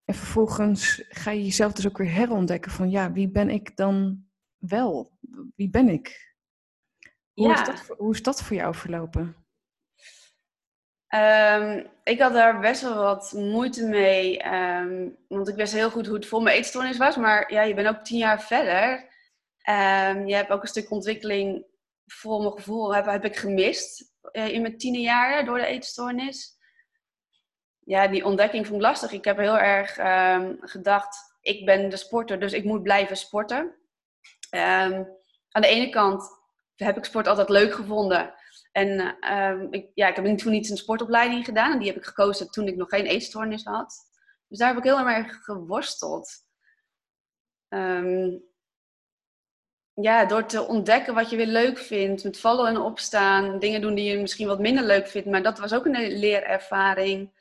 En 0.06 0.14
vervolgens 0.14 1.06
ga 1.10 1.32
je 1.32 1.44
jezelf 1.44 1.74
dus 1.74 1.88
ook 1.88 1.98
weer 1.98 2.14
herontdekken 2.14 2.72
van 2.72 2.90
ja, 2.90 3.12
wie 3.12 3.30
ben 3.30 3.50
ik 3.50 3.76
dan 3.76 4.27
wel? 4.58 5.12
Wie 5.56 5.70
ben 5.70 5.90
ik? 5.90 6.36
Hoe, 7.34 7.48
ja. 7.48 7.62
is, 7.62 7.68
dat, 7.68 7.98
hoe 7.98 8.14
is 8.14 8.24
dat 8.24 8.44
voor 8.44 8.56
jou 8.56 8.76
verlopen? 8.76 9.46
Um, 11.16 11.88
ik 12.04 12.20
had 12.20 12.34
daar 12.34 12.60
best 12.60 12.82
wel 12.82 12.96
wat 12.96 13.32
moeite 13.32 13.86
mee, 13.86 14.54
um, 14.54 15.18
want 15.28 15.48
ik 15.48 15.56
wist 15.56 15.74
heel 15.74 15.90
goed 15.90 16.06
hoe 16.06 16.16
het 16.16 16.28
voor 16.28 16.42
mijn 16.42 16.58
eetstoornis 16.58 16.98
was. 16.98 17.16
Maar 17.16 17.54
ja, 17.54 17.62
je 17.62 17.74
bent 17.74 17.88
ook 17.88 18.04
tien 18.04 18.18
jaar 18.18 18.42
verder. 18.42 19.16
Um, 19.70 20.28
je 20.28 20.36
hebt 20.36 20.50
ook 20.50 20.62
een 20.62 20.68
stuk 20.68 20.92
ontwikkeling 20.92 21.66
voor 22.06 22.40
mijn 22.40 22.52
gevoel 22.52 22.96
heb, 22.96 23.06
heb 23.06 23.26
ik 23.26 23.36
gemist 23.36 24.14
uh, 24.32 24.48
in 24.48 24.62
mijn 24.62 24.78
tienerjaren 24.78 25.46
door 25.46 25.58
de 25.58 25.66
eetstoornis. 25.66 26.58
Ja, 27.80 28.08
die 28.08 28.26
ontdekking 28.26 28.66
vond 28.68 28.78
ik 28.82 28.88
lastig. 28.88 29.12
Ik 29.12 29.26
heb 29.26 29.38
heel 29.38 29.58
erg 29.58 29.94
gedacht, 30.72 31.38
ik 31.42 31.66
ben 31.66 31.90
de 31.90 31.98
sporter, 31.98 32.40
dus 32.40 32.54
ik 32.54 32.64
moet 32.64 32.84
blijven 32.84 33.18
sporten. 33.18 33.76
Um, 34.50 35.08
aan 35.52 35.62
de 35.62 35.68
ene 35.68 35.90
kant 35.90 36.30
heb 36.76 36.98
ik 36.98 37.06
sport 37.06 37.28
altijd 37.28 37.50
leuk 37.50 37.74
gevonden. 37.74 38.34
En 38.72 39.18
ehm, 39.20 39.68
ik, 39.70 39.92
ja, 39.94 40.08
ik 40.08 40.16
heb 40.16 40.38
toen 40.38 40.52
niet 40.52 40.70
een 40.70 40.78
sportopleiding 40.78 41.46
gedaan. 41.46 41.72
En 41.72 41.80
die 41.80 41.88
heb 41.88 41.98
ik 41.98 42.06
gekozen 42.06 42.50
toen 42.50 42.68
ik 42.68 42.76
nog 42.76 42.90
geen 42.90 43.06
eetstoornis 43.06 43.64
had. 43.64 43.96
Dus 44.48 44.58
daar 44.58 44.68
heb 44.68 44.78
ik 44.78 44.84
heel 44.84 45.00
erg 45.00 45.44
geworsteld. 45.44 46.46
Um, 47.70 48.44
ja, 49.94 50.26
door 50.26 50.46
te 50.46 50.68
ontdekken 50.68 51.14
wat 51.14 51.30
je 51.30 51.38
weer 51.38 51.46
leuk 51.46 51.78
vindt. 51.78 52.24
Met 52.24 52.40
vallen 52.40 52.68
en 52.68 52.78
opstaan. 52.78 53.60
Dingen 53.60 53.82
doen 53.82 53.96
die 53.96 54.10
je 54.12 54.18
misschien 54.18 54.48
wat 54.48 54.60
minder 54.60 54.84
leuk 54.84 55.08
vindt. 55.08 55.28
Maar 55.28 55.44
dat 55.44 55.60
was 55.60 55.74
ook 55.74 55.86
een 55.86 56.18
leerervaring. 56.18 57.36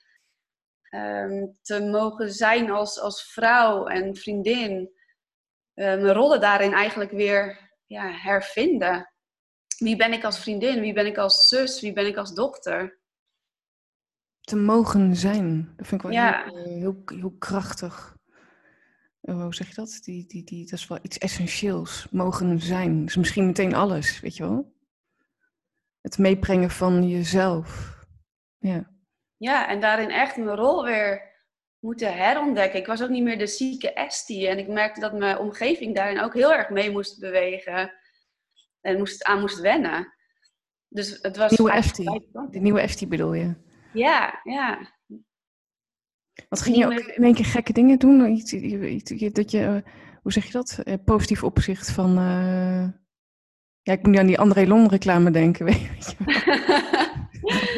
Te 1.62 1.88
mogen 1.90 2.32
zijn 2.32 2.70
als, 2.70 3.00
als 3.00 3.32
vrouw 3.32 3.86
en 3.86 4.16
vriendin. 4.16 4.96
Mijn 5.76 6.12
rollen 6.12 6.40
daarin 6.40 6.73
eigenlijk 6.73 7.11
weer 7.11 7.71
ja, 7.87 8.11
hervinden. 8.11 9.12
Wie 9.78 9.97
ben 9.97 10.12
ik 10.12 10.25
als 10.25 10.38
vriendin? 10.38 10.80
Wie 10.80 10.92
ben 10.92 11.06
ik 11.06 11.18
als 11.18 11.49
zus? 11.49 11.80
Wie 11.80 11.92
ben 11.92 12.06
ik 12.06 12.16
als 12.16 12.35
dochter? 12.35 12.99
Te 14.40 14.56
mogen 14.56 15.16
zijn. 15.16 15.73
Dat 15.76 15.87
vind 15.87 16.04
ik 16.04 16.11
wel 16.11 16.23
heel, 16.23 16.33
eh, 16.33 16.64
heel, 16.64 17.02
heel, 17.04 17.37
krachtig. 17.38 18.16
Uh, 19.23 19.42
hoe 19.42 19.54
zeg 19.54 19.68
je 19.68 19.75
dat? 19.75 19.99
Die, 20.02 20.26
die, 20.26 20.45
die, 20.45 20.64
dat 20.64 20.78
is 20.78 20.87
wel 20.87 20.99
iets 21.02 21.18
essentieels. 21.18 22.06
Mogen 22.11 22.61
zijn. 22.61 23.00
Dat 23.00 23.09
is 23.09 23.16
misschien 23.16 23.47
meteen 23.47 23.75
alles, 23.75 24.21
weet 24.21 24.37
je 24.37 24.42
wel? 24.42 24.75
Het 26.00 26.18
meebrengen 26.18 26.71
van 26.71 27.09
jezelf. 27.09 27.99
Ja. 28.59 28.90
Ja, 29.37 29.68
en 29.68 29.80
daarin 29.80 30.11
echt 30.11 30.37
mijn 30.37 30.56
rol 30.56 30.85
weer 30.85 31.36
moeten 31.87 32.16
herontdekken. 32.16 32.81
Ik 32.81 32.87
was 32.87 33.02
ook 33.02 33.09
niet 33.09 33.23
meer 33.23 33.38
de 33.38 33.47
zieke 33.47 33.93
Estie. 33.93 34.49
En 34.49 34.59
ik 34.59 34.69
merkte 34.69 35.00
dat 35.00 35.19
mijn 35.19 35.38
omgeving 35.38 35.95
daarin 35.95 36.21
ook 36.21 36.35
heel 36.35 36.52
erg 36.52 36.69
mee 36.69 36.90
moest 36.90 37.21
bewegen 37.21 37.93
en 38.81 38.99
moest, 38.99 39.25
aan 39.25 39.40
moest 39.40 39.61
wennen. 39.61 40.14
Dus 40.88 41.19
het 41.23 41.37
was... 41.37 41.50
Nieuwe 41.50 41.73
Eftie. 41.73 42.28
De 42.50 42.59
nieuwe 42.59 42.81
Eftie 42.81 43.07
bedoel 43.07 43.35
je? 43.35 43.55
Ja, 43.93 44.40
ja. 44.43 44.95
Wat 46.49 46.62
ging 46.62 46.76
je 46.76 46.85
ook 46.85 46.93
in 46.93 47.25
één 47.25 47.35
keer 47.35 47.45
gekke 47.45 47.73
dingen 47.73 47.99
doen? 47.99 48.31
Iets, 48.31 48.52
iets, 48.52 49.33
dat 49.33 49.50
je, 49.50 49.61
eh, 49.61 49.93
hoe 50.23 50.33
zeg 50.33 50.47
je 50.47 50.52
dat? 50.52 50.78
Uh, 50.85 50.95
positief 51.05 51.45
opzicht 51.45 51.90
van... 51.90 52.19
Uh... 52.19 52.88
Ja, 53.83 53.93
ik 53.93 54.02
moet 54.02 54.12
nu 54.12 54.19
aan 54.19 54.26
die 54.26 54.38
André 54.38 54.66
Lon 54.66 54.88
reclame 54.88 55.31
denken, 55.31 55.64
weet 55.71 56.16
je 56.19 56.25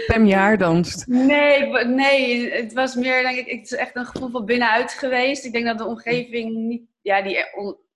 Pam 0.07 0.27
Jaar 0.27 0.59
danst. 0.59 1.07
Nee, 1.07 1.85
nee, 1.85 2.53
het 2.53 2.73
was 2.73 2.95
meer, 2.95 3.23
denk 3.23 3.39
ik, 3.39 3.51
het 3.51 3.73
is 3.73 3.79
echt 3.79 3.97
een 3.97 4.07
gevoel 4.07 4.31
van 4.31 4.45
binnenuit 4.45 4.93
geweest. 4.93 5.45
Ik 5.45 5.53
denk 5.53 5.67
dat 5.67 5.79
de 5.79 5.87
omgeving 5.87 6.55
niet, 6.55 6.83
ja, 7.03 7.23
die, 7.23 7.45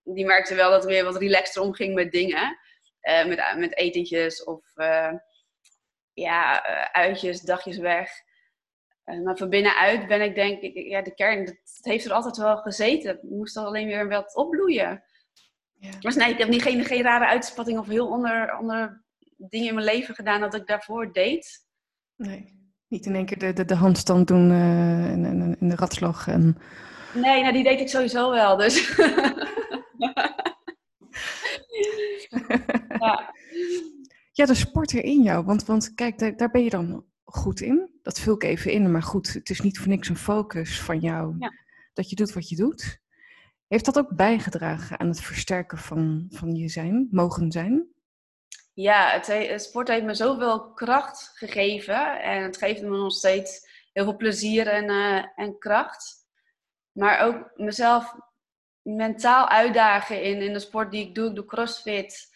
die 0.04 0.26
merkte 0.26 0.54
wel 0.54 0.70
dat 0.70 0.82
het 0.82 0.92
weer 0.92 1.04
wat 1.04 1.16
relaxter 1.16 1.62
omging 1.62 1.94
met 1.94 2.12
dingen. 2.12 2.58
Uh, 3.02 3.26
met, 3.26 3.54
met 3.56 3.76
etentjes 3.76 4.44
of 4.44 4.72
uh, 4.76 5.12
ja, 6.12 6.70
uh, 6.70 6.82
uitjes, 6.82 7.40
dagjes 7.40 7.78
weg. 7.78 8.10
maar 9.04 9.36
van 9.36 9.48
binnenuit 9.48 10.06
ben 10.06 10.20
ik 10.20 10.34
denk 10.34 10.60
ik, 10.60 10.74
ja, 10.74 11.02
de 11.02 11.14
kern, 11.14 11.44
dat, 11.44 11.56
heeft 11.80 12.04
er 12.04 12.12
altijd 12.12 12.36
wel 12.36 12.56
gezeten. 12.56 13.10
Het 13.10 13.22
moest 13.22 13.56
er 13.56 13.62
alleen 13.62 13.86
weer 13.86 14.08
wat 14.08 14.34
opbloeien. 14.34 15.02
Ja. 15.78 15.90
Dus 16.00 16.14
nee, 16.14 16.30
ik 16.32 16.38
heb 16.38 16.48
niet, 16.48 16.62
geen, 16.62 16.84
geen 16.84 17.02
rare 17.02 17.26
uitspatting 17.26 17.78
of 17.78 17.86
heel 17.86 18.12
andere, 18.12 18.50
andere 18.50 19.01
dingen 19.48 19.68
in 19.68 19.74
mijn 19.74 19.86
leven 19.86 20.14
gedaan 20.14 20.40
dat 20.40 20.54
ik 20.54 20.66
daarvoor 20.66 21.12
deed. 21.12 21.66
Nee, 22.16 22.62
niet 22.88 23.06
in 23.06 23.14
één 23.14 23.26
keer 23.26 23.38
de, 23.38 23.52
de, 23.52 23.64
de 23.64 23.74
handstand 23.74 24.26
doen 24.26 24.50
en, 24.50 25.24
en, 25.24 25.56
en, 25.60 25.68
de 25.68 25.76
ratslag. 25.76 26.28
En... 26.28 26.56
Nee, 27.14 27.40
nou, 27.40 27.52
die 27.52 27.64
deed 27.64 27.80
ik 27.80 27.88
sowieso 27.88 28.30
wel. 28.30 28.56
Dus. 28.56 28.96
ja. 32.98 33.34
ja, 34.32 34.46
de 34.46 34.54
sport 34.54 34.92
er 34.92 35.04
in 35.04 35.22
jou. 35.22 35.44
Want, 35.44 35.64
want 35.64 35.94
kijk, 35.94 36.18
daar, 36.18 36.36
daar 36.36 36.50
ben 36.50 36.64
je 36.64 36.70
dan 36.70 37.04
goed 37.24 37.60
in. 37.60 37.90
Dat 38.02 38.20
vul 38.20 38.34
ik 38.34 38.42
even 38.42 38.72
in. 38.72 38.90
Maar 38.90 39.02
goed, 39.02 39.32
het 39.32 39.50
is 39.50 39.60
niet 39.60 39.78
voor 39.78 39.88
niks 39.88 40.08
een 40.08 40.16
focus 40.16 40.80
van 40.80 40.98
jou 40.98 41.36
ja. 41.38 41.52
dat 41.92 42.10
je 42.10 42.16
doet 42.16 42.32
wat 42.32 42.48
je 42.48 42.56
doet. 42.56 43.00
Heeft 43.66 43.84
dat 43.84 43.98
ook 43.98 44.16
bijgedragen 44.16 44.98
aan 45.00 45.08
het 45.08 45.20
versterken 45.20 45.78
van, 45.78 46.26
van 46.30 46.54
je 46.54 46.68
zijn, 46.68 47.08
mogen 47.10 47.52
zijn? 47.52 47.91
Ja, 48.74 49.20
het, 49.20 49.62
sport 49.62 49.88
heeft 49.88 50.04
me 50.04 50.14
zoveel 50.14 50.72
kracht 50.72 51.32
gegeven. 51.34 52.22
En 52.22 52.42
het 52.42 52.56
geeft 52.56 52.82
me 52.82 52.88
nog 52.88 53.12
steeds 53.12 53.68
heel 53.92 54.04
veel 54.04 54.16
plezier 54.16 54.66
en, 54.66 54.90
uh, 54.90 55.24
en 55.36 55.58
kracht. 55.58 56.14
Maar 56.92 57.20
ook 57.20 57.50
mezelf 57.54 58.14
mentaal 58.82 59.48
uitdagen 59.48 60.22
in, 60.22 60.42
in 60.42 60.52
de 60.52 60.58
sport 60.58 60.90
die 60.90 61.08
ik 61.08 61.14
doe. 61.14 61.28
Ik 61.28 61.34
doe 61.34 61.44
crossfit. 61.44 62.30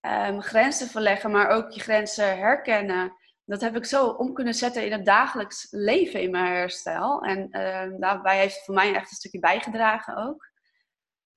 Um, 0.00 0.42
grenzen 0.42 0.88
verleggen, 0.88 1.30
maar 1.30 1.48
ook 1.48 1.70
je 1.70 1.80
grenzen 1.80 2.38
herkennen. 2.38 3.16
Dat 3.44 3.60
heb 3.60 3.76
ik 3.76 3.84
zo 3.84 4.06
om 4.06 4.32
kunnen 4.32 4.54
zetten 4.54 4.84
in 4.84 4.92
het 4.92 5.04
dagelijks 5.04 5.66
leven 5.70 6.20
in 6.20 6.30
mijn 6.30 6.52
herstel. 6.52 7.22
En 7.22 7.48
uh, 7.50 8.00
daarbij 8.00 8.38
heeft 8.38 8.54
het 8.54 8.64
voor 8.64 8.74
mij 8.74 8.94
echt 8.94 9.10
een 9.10 9.16
stukje 9.16 9.38
bijgedragen 9.38 10.16
ook. 10.16 10.50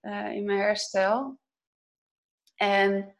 Uh, 0.02 0.32
in 0.32 0.46
mijn 0.46 0.60
herstel. 0.60 1.40
En 2.56 3.16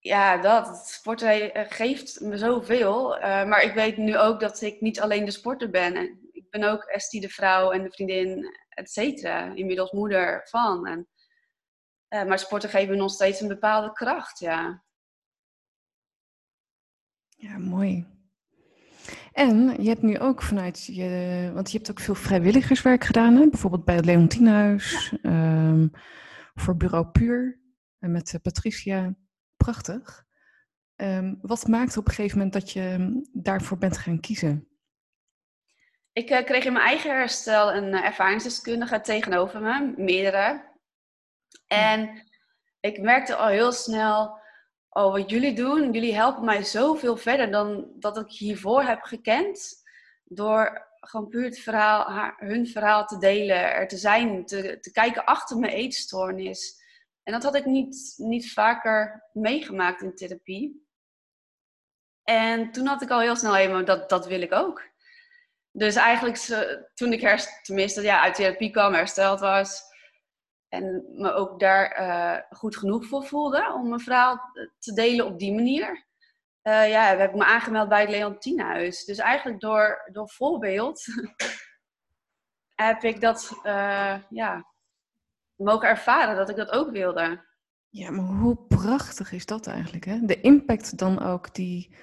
ja, 0.00 0.36
dat. 0.36 0.88
Sporten 0.88 1.50
geeft 1.68 2.20
me 2.20 2.38
zoveel. 2.38 3.16
Uh, 3.16 3.22
maar 3.22 3.62
ik 3.62 3.74
weet 3.74 3.96
nu 3.96 4.18
ook 4.18 4.40
dat 4.40 4.60
ik 4.60 4.80
niet 4.80 5.00
alleen 5.00 5.24
de 5.24 5.30
sporter 5.30 5.70
ben. 5.70 5.96
Ik 6.32 6.50
ben 6.50 6.64
ook 6.64 6.82
Estie 6.82 7.20
de 7.20 7.28
vrouw 7.28 7.70
en 7.70 7.82
de 7.82 7.90
vriendin 7.90 8.58
et 8.68 8.90
cetera. 8.90 9.54
Inmiddels 9.54 9.92
moeder 9.92 10.40
van. 10.48 10.86
En, 10.86 11.08
uh, 12.08 12.24
maar 12.24 12.38
sporten 12.38 12.88
me 12.88 12.96
nog 12.96 13.10
steeds 13.10 13.40
een 13.40 13.48
bepaalde 13.48 13.92
kracht, 13.92 14.38
ja. 14.38 14.82
Ja, 17.36 17.58
mooi. 17.58 18.06
En 19.32 19.82
je 19.82 19.88
hebt 19.88 20.02
nu 20.02 20.18
ook 20.18 20.42
vanuit 20.42 20.84
je, 20.84 21.50
want 21.54 21.70
je 21.70 21.76
hebt 21.76 21.90
ook 21.90 22.00
veel 22.00 22.14
vrijwilligerswerk 22.14 23.04
gedaan, 23.04 23.36
hè? 23.36 23.48
bijvoorbeeld 23.48 23.84
bij 23.84 23.94
het 23.94 24.04
Leontienhuis, 24.04 25.14
ja. 25.22 25.68
um, 25.68 25.90
voor 26.54 26.76
Bureau 26.76 27.06
Puur 27.06 27.60
en 27.98 28.12
met 28.12 28.38
Patricia. 28.42 29.14
Prachtig. 29.64 30.24
Um, 30.96 31.38
wat 31.42 31.66
maakt 31.66 31.96
op 31.96 32.06
een 32.06 32.14
gegeven 32.14 32.36
moment 32.36 32.54
dat 32.54 32.70
je 32.72 33.20
daarvoor 33.32 33.78
bent 33.78 33.98
gaan 33.98 34.20
kiezen? 34.20 34.68
Ik 36.12 36.30
uh, 36.30 36.44
kreeg 36.44 36.64
in 36.64 36.72
mijn 36.72 36.84
eigen 36.84 37.10
herstel 37.10 37.74
een 37.74 37.92
uh, 37.92 38.04
ervaringsdeskundige 38.04 39.00
tegenover 39.00 39.60
me, 39.60 39.94
meerdere. 39.96 40.68
En 41.66 42.22
ik 42.80 43.00
merkte 43.00 43.36
al 43.36 43.48
heel 43.48 43.72
snel, 43.72 44.38
oh 44.88 45.12
wat 45.12 45.30
jullie 45.30 45.54
doen, 45.54 45.92
jullie 45.92 46.14
helpen 46.14 46.44
mij 46.44 46.62
zoveel 46.62 47.16
verder 47.16 47.50
dan 47.50 47.92
dat 47.98 48.16
ik 48.16 48.30
hiervoor 48.30 48.82
heb 48.82 49.02
gekend. 49.02 49.82
Door 50.24 50.88
gewoon 51.00 51.28
puur 51.28 51.44
het 51.44 51.58
verhaal, 51.58 52.10
haar, 52.10 52.34
hun 52.38 52.66
verhaal 52.66 53.06
te 53.06 53.18
delen, 53.18 53.72
er 53.72 53.88
te 53.88 53.96
zijn, 53.96 54.46
te, 54.46 54.78
te 54.80 54.92
kijken 54.92 55.24
achter 55.24 55.58
mijn 55.58 55.72
eetstoornis. 55.72 56.79
En 57.22 57.32
dat 57.32 57.42
had 57.42 57.54
ik 57.54 57.64
niet, 57.64 58.14
niet 58.16 58.52
vaker 58.52 59.28
meegemaakt 59.32 60.02
in 60.02 60.14
therapie. 60.14 60.88
En 62.22 62.72
toen 62.72 62.86
had 62.86 63.02
ik 63.02 63.10
al 63.10 63.20
heel 63.20 63.36
snel 63.36 63.56
even, 63.56 63.84
dat, 63.84 64.08
dat 64.08 64.26
wil 64.26 64.40
ik 64.40 64.52
ook. 64.52 64.88
Dus 65.72 65.94
eigenlijk 65.94 66.36
toen 66.94 67.12
ik 67.12 67.20
herst, 67.20 67.64
tenminste 67.64 68.02
ja, 68.02 68.22
uit 68.22 68.34
therapie 68.34 68.70
kwam, 68.70 68.94
hersteld 68.94 69.40
was. 69.40 69.82
En 70.68 71.04
me 71.12 71.32
ook 71.32 71.60
daar 71.60 72.00
uh, 72.00 72.58
goed 72.58 72.76
genoeg 72.76 73.06
voor 73.06 73.24
voelde 73.24 73.72
om 73.72 73.88
mijn 73.88 74.00
verhaal 74.00 74.40
te 74.78 74.92
delen 74.92 75.26
op 75.26 75.38
die 75.38 75.54
manier. 75.54 76.06
Uh, 76.62 76.88
ja, 76.88 77.16
heb 77.16 77.28
ik 77.30 77.36
me 77.36 77.44
aangemeld 77.44 77.88
bij 77.88 78.00
het 78.00 78.10
Leontinehuis. 78.10 79.04
Dus 79.04 79.18
eigenlijk 79.18 79.60
door, 79.60 80.08
door 80.12 80.28
voorbeeld 80.28 81.04
heb 82.86 83.02
ik 83.02 83.20
dat 83.20 83.60
uh, 83.62 84.16
ja, 84.28 84.66
mogen 85.64 85.88
ervaren 85.88 86.36
dat 86.36 86.48
ik 86.48 86.56
dat 86.56 86.70
ook 86.70 86.90
wilde. 86.90 87.48
Ja, 87.88 88.10
maar 88.10 88.24
hoe 88.24 88.56
prachtig 88.56 89.32
is 89.32 89.46
dat 89.46 89.66
eigenlijk? 89.66 90.04
Hè? 90.04 90.18
De 90.24 90.40
impact 90.40 90.98
dan 90.98 91.22
ook 91.22 91.54
die, 91.54 91.94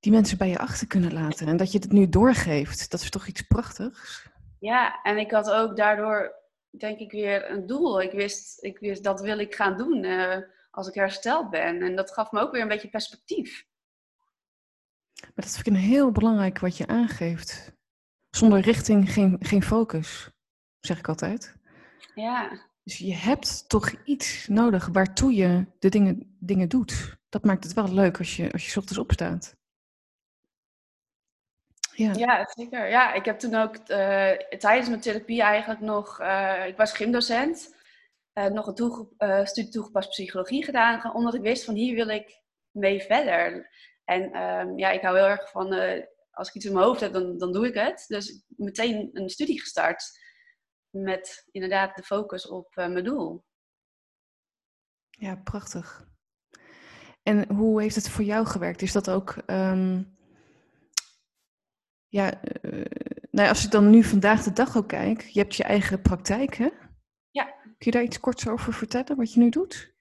die 0.00 0.12
mensen 0.12 0.38
bij 0.38 0.48
je 0.48 0.58
achter 0.58 0.86
kunnen 0.86 1.12
laten. 1.12 1.46
En 1.46 1.56
dat 1.56 1.72
je 1.72 1.78
het 1.78 1.92
nu 1.92 2.08
doorgeeft, 2.08 2.90
dat 2.90 3.00
is 3.00 3.10
toch 3.10 3.26
iets 3.26 3.42
prachtigs? 3.42 4.28
Ja, 4.58 5.02
en 5.02 5.18
ik 5.18 5.30
had 5.30 5.50
ook 5.50 5.76
daardoor, 5.76 6.34
denk 6.70 6.98
ik, 6.98 7.10
weer 7.10 7.50
een 7.50 7.66
doel. 7.66 8.02
Ik 8.02 8.12
wist, 8.12 8.64
ik 8.64 8.78
wist 8.78 9.04
dat 9.04 9.20
wil 9.20 9.38
ik 9.38 9.54
gaan 9.54 9.76
doen 9.76 10.04
uh, 10.04 10.36
als 10.70 10.88
ik 10.88 10.94
hersteld 10.94 11.50
ben. 11.50 11.82
En 11.82 11.96
dat 11.96 12.12
gaf 12.12 12.32
me 12.32 12.40
ook 12.40 12.52
weer 12.52 12.62
een 12.62 12.68
beetje 12.68 12.88
perspectief. 12.88 13.66
Maar 15.20 15.44
dat 15.44 15.54
vind 15.54 15.66
ik 15.66 15.72
een 15.72 15.78
heel 15.78 16.12
belangrijk 16.12 16.58
wat 16.58 16.76
je 16.76 16.86
aangeeft. 16.86 17.76
Zonder 18.30 18.60
richting 18.60 19.12
geen, 19.12 19.36
geen 19.40 19.62
focus, 19.62 20.30
zeg 20.80 20.98
ik 20.98 21.08
altijd. 21.08 21.57
Ja. 22.20 22.66
Dus 22.82 22.98
je 22.98 23.14
hebt 23.14 23.68
toch 23.68 23.90
iets 24.04 24.46
nodig 24.46 24.86
waartoe 24.92 25.34
je 25.34 25.66
de 25.78 25.88
dingen, 25.88 26.36
dingen 26.40 26.68
doet. 26.68 27.16
Dat 27.28 27.44
maakt 27.44 27.64
het 27.64 27.72
wel 27.72 27.92
leuk 27.92 28.18
als 28.18 28.36
je, 28.36 28.52
als 28.52 28.66
je 28.66 28.78
ochtends 28.78 28.98
opstaat. 28.98 29.56
Ja. 31.94 32.12
ja, 32.12 32.50
zeker. 32.54 32.88
Ja, 32.88 33.12
ik 33.12 33.24
heb 33.24 33.38
toen 33.38 33.54
ook 33.54 33.76
uh, 33.76 34.32
tijdens 34.58 34.88
mijn 34.88 35.00
therapie 35.00 35.42
eigenlijk 35.42 35.80
nog, 35.80 36.20
uh, 36.20 36.66
ik 36.66 36.76
was 36.76 36.92
gymdocent, 36.92 37.74
uh, 38.34 38.46
nog 38.46 38.66
een 38.66 38.74
toege 38.74 39.08
studie 39.44 39.70
toegepast 39.70 40.08
psychologie 40.08 40.64
gedaan, 40.64 41.14
omdat 41.14 41.34
ik 41.34 41.40
wist 41.40 41.64
van 41.64 41.74
hier 41.74 41.94
wil 41.94 42.08
ik 42.08 42.42
mee 42.70 43.00
verder. 43.02 43.68
En 44.08 44.32
ehm, 44.32 44.78
ja, 44.78 44.90
ik 44.90 45.00
hou 45.00 45.16
heel 45.16 45.26
erg 45.26 45.50
van, 45.50 45.72
eh, 45.72 46.04
als 46.30 46.48
ik 46.48 46.54
iets 46.54 46.64
in 46.64 46.72
mijn 46.72 46.84
hoofd 46.84 47.00
heb, 47.00 47.12
dan, 47.12 47.38
dan 47.38 47.52
doe 47.52 47.66
ik 47.66 47.74
het. 47.74 48.04
Dus 48.06 48.42
meteen 48.46 49.10
een 49.12 49.28
studie 49.28 49.60
gestart 49.60 50.18
met 51.02 51.48
inderdaad 51.50 51.96
de 51.96 52.02
focus 52.02 52.48
op 52.48 52.76
uh, 52.76 52.88
mijn 52.88 53.04
doel. 53.04 53.44
Ja, 55.10 55.36
prachtig. 55.36 56.06
En 57.22 57.52
hoe 57.52 57.80
heeft 57.82 57.94
het 57.94 58.08
voor 58.08 58.24
jou 58.24 58.46
gewerkt? 58.46 58.82
Is 58.82 58.92
dat 58.92 59.10
ook, 59.10 59.36
ehm, 59.46 60.02
ja, 62.08 62.44
uh, 62.62 62.84
nou, 63.30 63.48
als 63.48 63.64
ik 63.64 63.70
dan 63.70 63.90
nu 63.90 64.02
vandaag 64.02 64.42
de 64.42 64.52
dag 64.52 64.76
ook 64.76 64.88
kijk, 64.88 65.20
je 65.20 65.40
hebt 65.40 65.56
je 65.56 65.64
eigen 65.64 66.02
praktijk, 66.02 66.54
hè? 66.54 66.68
Ja. 67.30 67.44
Kun 67.62 67.76
je 67.78 67.90
daar 67.90 68.02
iets 68.02 68.20
korts 68.20 68.48
over 68.48 68.72
vertellen, 68.72 69.16
wat 69.16 69.32
je 69.32 69.40
nu 69.40 69.48
doet? 69.48 69.96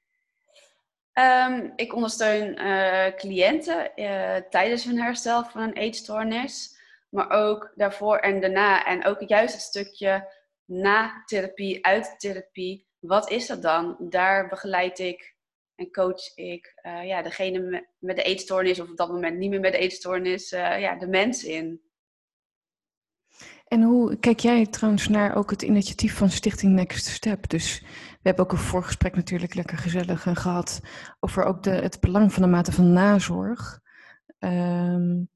Um, 1.13 1.73
ik 1.75 1.93
ondersteun 1.93 2.61
uh, 2.61 3.15
cliënten 3.15 3.91
uh, 3.95 4.35
tijdens 4.35 4.83
hun 4.83 5.01
herstel 5.01 5.45
van 5.45 5.61
een 5.61 5.73
eetstoornis, 5.73 6.79
maar 7.09 7.29
ook 7.29 7.71
daarvoor 7.75 8.17
en 8.17 8.41
daarna. 8.41 8.85
En 8.85 9.05
ook 9.05 9.21
juist 9.21 9.53
het 9.53 9.63
stukje 9.63 10.31
na 10.67 11.23
therapie, 11.25 11.85
uit 11.85 12.15
therapie. 12.17 12.87
Wat 12.99 13.29
is 13.29 13.47
dat 13.47 13.61
dan? 13.61 13.95
Daar 13.99 14.47
begeleid 14.47 14.99
ik 14.99 15.35
en 15.75 15.91
coach 15.91 16.35
ik 16.35 16.79
uh, 16.83 17.05
ja, 17.05 17.21
degene 17.21 17.87
met, 17.99 18.15
de 18.15 18.23
eetstoornis, 18.23 18.79
of 18.79 18.89
op 18.89 18.97
dat 18.97 19.09
moment 19.09 19.37
niet 19.37 19.49
meer 19.49 19.59
met 19.59 19.71
de 19.71 19.77
eetstoornis, 19.77 20.49
ja, 20.49 20.95
de 20.95 21.07
mens 21.07 21.43
in. 21.43 21.81
En 23.67 23.81
hoe 23.81 24.17
kijk 24.17 24.39
jij 24.39 24.65
trouwens 24.65 25.07
naar 25.07 25.35
ook 25.35 25.49
het 25.49 25.61
initiatief 25.61 26.17
van 26.17 26.29
Stichting 26.29 26.73
Next 26.73 27.05
Step? 27.05 27.49
Dus 27.49 27.79
we 27.81 28.21
hebben 28.21 28.45
ook 28.45 28.51
een 28.51 28.57
voorgesprek 28.57 29.15
natuurlijk 29.15 29.53
lekker 29.53 29.77
gezellig 29.77 30.21
gehad 30.21 30.81
over 31.19 31.43
ook 31.43 31.63
de, 31.63 31.69
het 31.69 31.99
belang 31.99 32.33
van 32.33 32.43
de 32.43 32.49
mate 32.49 32.71
van 32.71 32.93
nazorg. 32.93 33.79
Um, 34.39 35.29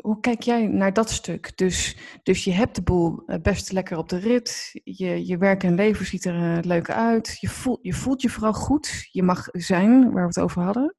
hoe 0.00 0.20
kijk 0.20 0.42
jij 0.42 0.66
naar 0.66 0.92
dat 0.92 1.10
stuk? 1.10 1.56
Dus, 1.56 1.96
dus 2.22 2.44
je 2.44 2.52
hebt 2.52 2.74
de 2.74 2.82
boel 2.82 3.24
best 3.42 3.72
lekker 3.72 3.96
op 3.96 4.08
de 4.08 4.18
rit. 4.18 4.70
Je, 4.84 5.26
je 5.26 5.36
werk 5.36 5.62
en 5.62 5.74
leven 5.74 6.06
ziet 6.06 6.24
er 6.24 6.34
uh, 6.34 6.58
leuk 6.62 6.90
uit. 6.90 7.36
Je, 7.40 7.48
voel, 7.48 7.78
je 7.82 7.92
voelt 7.92 8.22
je 8.22 8.28
vooral 8.28 8.52
goed. 8.52 9.08
Je 9.10 9.22
mag 9.22 9.48
zijn, 9.52 10.02
waar 10.02 10.22
we 10.22 10.28
het 10.28 10.40
over 10.40 10.62
hadden. 10.62 10.96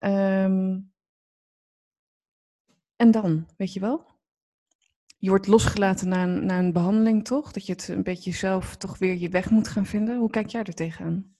Um, 0.00 0.92
en 2.96 3.10
dan, 3.10 3.46
weet 3.56 3.72
je 3.72 3.80
wel? 3.80 4.10
je 5.20 5.28
wordt 5.28 5.46
losgelaten 5.46 6.08
na 6.08 6.24
na 6.24 6.58
een 6.58 6.72
behandeling, 6.72 7.24
toch? 7.24 7.52
Dat 7.52 7.66
je 7.66 7.72
het 7.72 7.88
een 7.88 8.02
beetje 8.02 8.32
zelf 8.32 8.76
toch 8.76 8.98
weer 8.98 9.16
je 9.16 9.28
weg 9.28 9.50
moet 9.50 9.68
gaan 9.68 9.86
vinden. 9.86 10.18
Hoe 10.18 10.30
kijk 10.30 10.48
jij 10.48 10.62
er 10.62 10.74
tegenaan? 10.74 11.34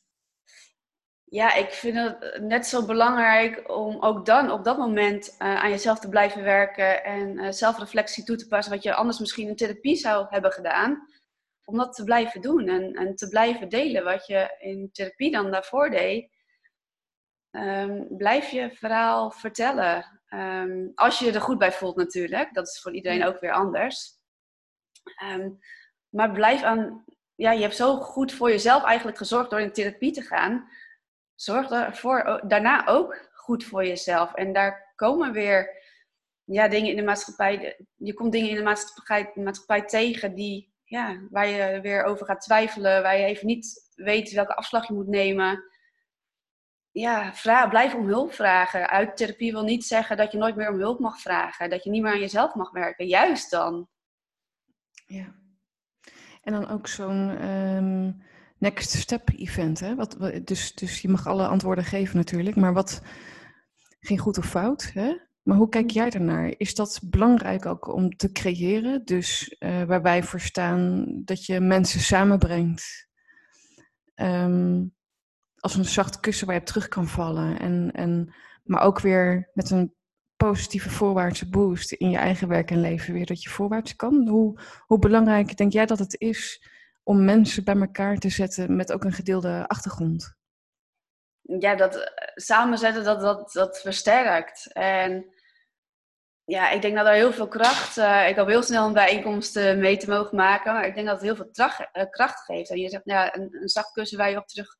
Ja, 1.30 1.54
ik 1.54 1.70
vind 1.70 1.96
het 1.96 2.38
net 2.40 2.66
zo 2.66 2.86
belangrijk 2.86 3.70
om 3.70 4.02
ook 4.02 4.26
dan 4.26 4.50
op 4.50 4.64
dat 4.64 4.78
moment 4.78 5.36
uh, 5.38 5.62
aan 5.62 5.70
jezelf 5.70 5.98
te 5.98 6.08
blijven 6.08 6.42
werken 6.42 7.04
en 7.04 7.38
uh, 7.38 7.50
zelfreflectie 7.50 8.24
toe 8.24 8.36
te 8.36 8.46
passen, 8.48 8.72
wat 8.72 8.82
je 8.82 8.94
anders 8.94 9.18
misschien 9.18 9.48
in 9.48 9.56
therapie 9.56 9.96
zou 9.96 10.26
hebben 10.30 10.52
gedaan. 10.52 11.08
Om 11.64 11.76
dat 11.76 11.94
te 11.94 12.04
blijven 12.04 12.40
doen 12.40 12.68
en, 12.68 12.94
en 12.94 13.16
te 13.16 13.28
blijven 13.28 13.68
delen 13.68 14.04
wat 14.04 14.26
je 14.26 14.56
in 14.58 14.88
therapie 14.92 15.30
dan 15.30 15.50
daarvoor 15.50 15.90
deed. 15.90 16.30
Um, 17.50 18.06
blijf 18.16 18.50
je 18.50 18.70
verhaal 18.70 19.30
vertellen. 19.30 20.20
Um, 20.28 20.92
als 20.94 21.18
je 21.18 21.24
je 21.24 21.32
er 21.32 21.40
goed 21.40 21.58
bij 21.58 21.72
voelt 21.72 21.96
natuurlijk. 21.96 22.54
Dat 22.54 22.68
is 22.68 22.80
voor 22.80 22.94
iedereen 22.94 23.24
ook 23.24 23.40
weer 23.40 23.52
anders. 23.52 24.12
Um, 25.24 25.58
maar 26.08 26.32
blijf 26.32 26.62
aan... 26.62 27.04
Ja, 27.34 27.52
je 27.52 27.62
hebt 27.62 27.76
zo 27.76 27.96
goed 27.96 28.32
voor 28.32 28.50
jezelf 28.50 28.84
eigenlijk 28.84 29.18
gezorgd 29.18 29.50
door 29.50 29.60
in 29.60 29.72
therapie 29.72 30.12
te 30.12 30.22
gaan. 30.22 30.68
Zorg 31.40 31.70
ervoor 31.70 32.42
daarna 32.46 32.86
ook 32.86 33.28
goed 33.32 33.64
voor 33.64 33.86
jezelf. 33.86 34.34
En 34.34 34.52
daar 34.52 34.92
komen 34.94 35.32
weer 35.32 35.82
ja, 36.44 36.68
dingen 36.68 36.90
in 36.90 36.96
de 36.96 37.02
maatschappij... 37.02 37.84
Je 37.96 38.14
komt 38.14 38.32
dingen 38.32 38.50
in 38.50 38.56
de 38.56 38.62
maatschappij, 38.62 39.30
maatschappij 39.34 39.84
tegen 39.84 40.34
die, 40.34 40.72
ja, 40.84 41.20
waar 41.30 41.46
je 41.46 41.80
weer 41.80 42.02
over 42.02 42.26
gaat 42.26 42.40
twijfelen. 42.40 43.02
Waar 43.02 43.18
je 43.18 43.24
even 43.24 43.46
niet 43.46 43.90
weet 43.94 44.32
welke 44.32 44.54
afslag 44.54 44.88
je 44.88 44.94
moet 44.94 45.08
nemen 45.08 45.70
ja, 46.92 47.34
vraag, 47.34 47.68
blijf 47.68 47.94
om 47.94 48.06
hulp 48.06 48.32
vragen. 48.32 48.88
Uit 48.88 49.16
therapie 49.16 49.52
wil 49.52 49.64
niet 49.64 49.84
zeggen 49.84 50.16
dat 50.16 50.32
je 50.32 50.38
nooit 50.38 50.56
meer 50.56 50.70
om 50.70 50.78
hulp 50.78 51.00
mag 51.00 51.20
vragen. 51.20 51.70
Dat 51.70 51.84
je 51.84 51.90
niet 51.90 52.02
meer 52.02 52.12
aan 52.12 52.18
jezelf 52.18 52.54
mag 52.54 52.70
werken. 52.70 53.06
Juist 53.06 53.50
dan. 53.50 53.88
Ja. 55.06 55.34
En 56.42 56.52
dan 56.52 56.68
ook 56.68 56.86
zo'n 56.86 57.48
um, 57.48 58.22
next 58.60 58.90
step 58.90 59.30
event. 59.36 59.80
Hè? 59.80 59.94
Wat, 59.94 60.16
dus, 60.44 60.74
dus 60.74 61.00
je 61.00 61.08
mag 61.08 61.26
alle 61.26 61.46
antwoorden 61.46 61.84
geven 61.84 62.16
natuurlijk. 62.16 62.56
Maar 62.56 62.72
wat 62.72 63.02
geen 64.00 64.18
goed 64.18 64.38
of 64.38 64.46
fout. 64.46 64.90
Hè? 64.94 65.16
Maar 65.42 65.56
hoe 65.56 65.68
kijk 65.68 65.90
jij 65.90 66.10
ernaar? 66.10 66.54
Is 66.56 66.74
dat 66.74 67.00
belangrijk 67.04 67.66
ook 67.66 67.94
om 67.94 68.16
te 68.16 68.32
creëren? 68.32 69.04
Dus 69.04 69.56
uh, 69.58 69.82
waarbij 69.82 70.22
voor 70.22 70.40
staan 70.40 71.06
dat 71.24 71.46
je 71.46 71.60
mensen 71.60 72.00
samenbrengt. 72.00 73.08
Um, 74.14 74.94
als 75.56 75.74
een 75.74 75.84
zacht 75.84 76.20
kussen 76.20 76.46
waar 76.46 76.54
je 76.54 76.60
op 76.60 76.66
terug 76.66 76.88
kan 76.88 77.08
vallen. 77.08 77.58
En, 77.58 77.90
en, 77.92 78.34
maar 78.64 78.82
ook 78.82 79.00
weer 79.00 79.50
met 79.54 79.70
een 79.70 79.94
positieve 80.36 80.90
voorwaartse 80.90 81.48
boost 81.48 81.92
in 81.92 82.10
je 82.10 82.16
eigen 82.16 82.48
werk 82.48 82.70
en 82.70 82.80
leven 82.80 83.14
weer 83.14 83.26
dat 83.26 83.42
je 83.42 83.50
voorwaarts 83.50 83.96
kan. 83.96 84.28
Hoe, 84.28 84.60
hoe 84.86 84.98
belangrijk 84.98 85.56
denk 85.56 85.72
jij 85.72 85.86
dat 85.86 85.98
het 85.98 86.20
is 86.20 86.68
om 87.02 87.24
mensen 87.24 87.64
bij 87.64 87.76
elkaar 87.76 88.16
te 88.16 88.28
zetten 88.28 88.76
met 88.76 88.92
ook 88.92 89.04
een 89.04 89.12
gedeelde 89.12 89.64
achtergrond? 89.66 90.38
Ja, 91.40 91.74
dat 91.74 91.94
eh, 91.96 92.04
samenzetten, 92.34 93.04
dat, 93.04 93.20
dat, 93.20 93.52
dat 93.52 93.80
versterkt. 93.80 94.72
En 94.72 95.34
ja, 96.44 96.70
ik 96.70 96.82
denk 96.82 96.96
dat 96.96 97.06
er 97.06 97.12
heel 97.12 97.32
veel 97.32 97.48
kracht... 97.48 97.96
Uh, 97.96 98.28
ik 98.28 98.36
hoop 98.36 98.48
heel 98.48 98.62
snel 98.62 98.86
een 98.86 98.92
bijeenkomst 98.92 99.54
mee 99.54 99.96
te 99.96 100.08
mogen 100.08 100.36
maken. 100.36 100.72
Maar 100.72 100.86
ik 100.86 100.94
denk 100.94 101.06
dat 101.06 101.16
het 101.16 101.24
heel 101.24 101.36
veel 101.36 101.50
tracht, 101.50 101.80
uh, 101.80 102.04
kracht 102.10 102.44
geeft. 102.44 102.70
En 102.70 102.78
je 102.78 102.88
zegt, 102.88 103.04
ja, 103.04 103.34
een, 103.34 103.56
een 103.60 103.68
zacht 103.68 103.92
kussen 103.92 104.18
waar 104.18 104.30
je 104.30 104.36
op 104.36 104.46
terug 104.46 104.76